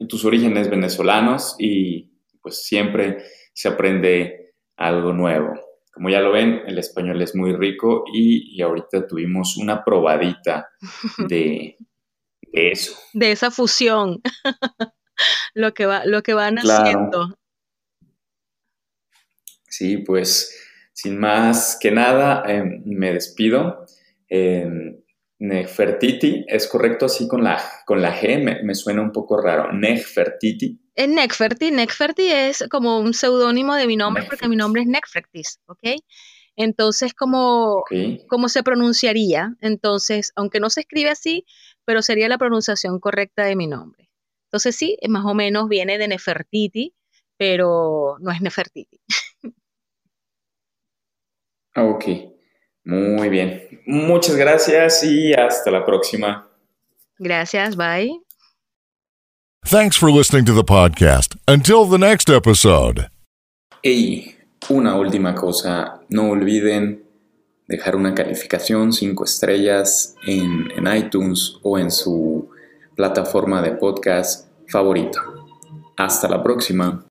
tus 0.09 0.25
orígenes 0.25 0.71
venezolanos 0.71 1.55
y 1.59 2.11
pues 2.41 2.65
siempre 2.65 3.19
se 3.53 3.69
aprende 3.69 4.55
algo 4.79 5.13
nuevo. 5.13 5.53
Como 5.93 6.09
ya 6.09 6.21
lo 6.21 6.33
ven, 6.33 6.63
el 6.67 6.79
español 6.79 7.21
es 7.21 7.37
muy 7.37 7.53
rico 7.53 8.05
y, 8.11 8.63
ahorita 8.63 9.07
tuvimos 9.07 9.59
una 9.59 9.85
probadita 9.85 10.71
de, 11.29 11.77
eso. 12.53 12.97
De 13.13 13.33
esa 13.33 13.51
fusión, 13.51 14.21
lo, 15.55 15.75
que 15.75 15.87
va, 15.87 16.05
lo 16.05 16.23
que 16.23 16.35
van 16.35 16.59
haciendo. 16.59 17.37
Sí, 19.69 19.99
pues 19.99 20.55
sin 20.93 21.19
más 21.19 21.77
que 21.81 21.91
nada, 21.91 22.43
em, 22.47 22.83
me 22.87 23.13
despido. 23.13 23.85
Em, 24.29 24.97
Nefertiti, 25.39 26.47
¿es 26.49 26.67
correcto 26.67 27.05
así 27.07 27.29
con 27.29 27.45
la, 27.45 27.63
con 27.85 28.01
la 28.01 28.19
G? 28.19 28.63
Me, 28.63 28.75
suena 28.75 29.03
un 29.03 29.13
poco 29.13 29.37
raro. 29.37 29.71
Nefertiti. 29.73 30.81
Es 30.95 31.09
Neferti. 31.09 31.71
Neferti 31.71 32.31
es 32.31 32.65
como 32.71 32.99
un 32.99 33.13
seudónimo 33.13 33.75
de 33.75 33.87
mi 33.87 33.97
nombre 33.97 34.25
porque 34.25 34.49
mi 34.49 34.57
nombre 34.57 34.83
es 34.83 34.89
Nefertis, 34.89 35.61
¿ok? 35.67 36.01
Entonces, 36.57 37.13
¿cómo, 37.15 37.85
¿cómo 38.29 38.49
se 38.49 38.63
pronunciaría? 38.63 39.55
Entonces, 39.61 40.33
aunque 40.37 40.59
no 40.59 40.71
se 40.71 40.81
escribe 40.81 41.11
así, 41.11 41.45
pero 41.85 42.03
sería 42.03 42.29
la 42.29 42.39
pronunciación 42.39 42.99
correcta 42.99 43.45
de 43.45 43.57
mi 43.57 43.67
nombre. 43.67 44.11
Entonces, 44.47 44.77
sí, 44.77 44.97
más 45.09 45.25
o 45.27 45.35
menos 45.35 45.69
viene 45.69 45.99
de 45.99 46.09
Nefertiti, 46.09 46.95
pero 47.37 48.17
no 48.21 48.33
es 48.33 48.41
Nefertiti. 48.41 49.01
ok, 51.77 52.05
muy 52.85 53.29
bien. 53.29 53.83
Muchas 53.87 54.37
gracias 54.37 55.05
y 55.05 55.35
hasta 55.35 55.71
la 55.71 55.85
próxima. 55.85 56.49
Gracias, 57.19 57.77
bye. 57.77 58.21
Thanks 59.65 59.97
for 59.97 60.11
listening 60.11 60.45
to 60.47 60.55
the 60.55 60.65
podcast. 60.65 61.37
Until 61.49 61.87
the 61.87 61.99
next 61.99 62.31
episode. 62.31 63.09
Y 63.83 64.36
una 64.71 64.97
última 64.97 65.35
cosa, 65.35 66.01
no 66.09 66.31
olviden 66.31 67.05
dejar 67.69 67.97
una 67.97 68.15
calificación 68.15 68.93
5 68.93 69.25
estrellas 69.25 70.15
en, 70.27 70.69
iTunes 70.97 71.59
o 71.63 71.79
en 71.79 71.91
su 71.91 72.49
plataforma 72.95 73.63
de 73.63 73.73
podcast 73.73 74.49
favorito. 74.69 75.21
Hasta 75.97 76.29
la 76.29 76.43
próxima. 76.43 77.05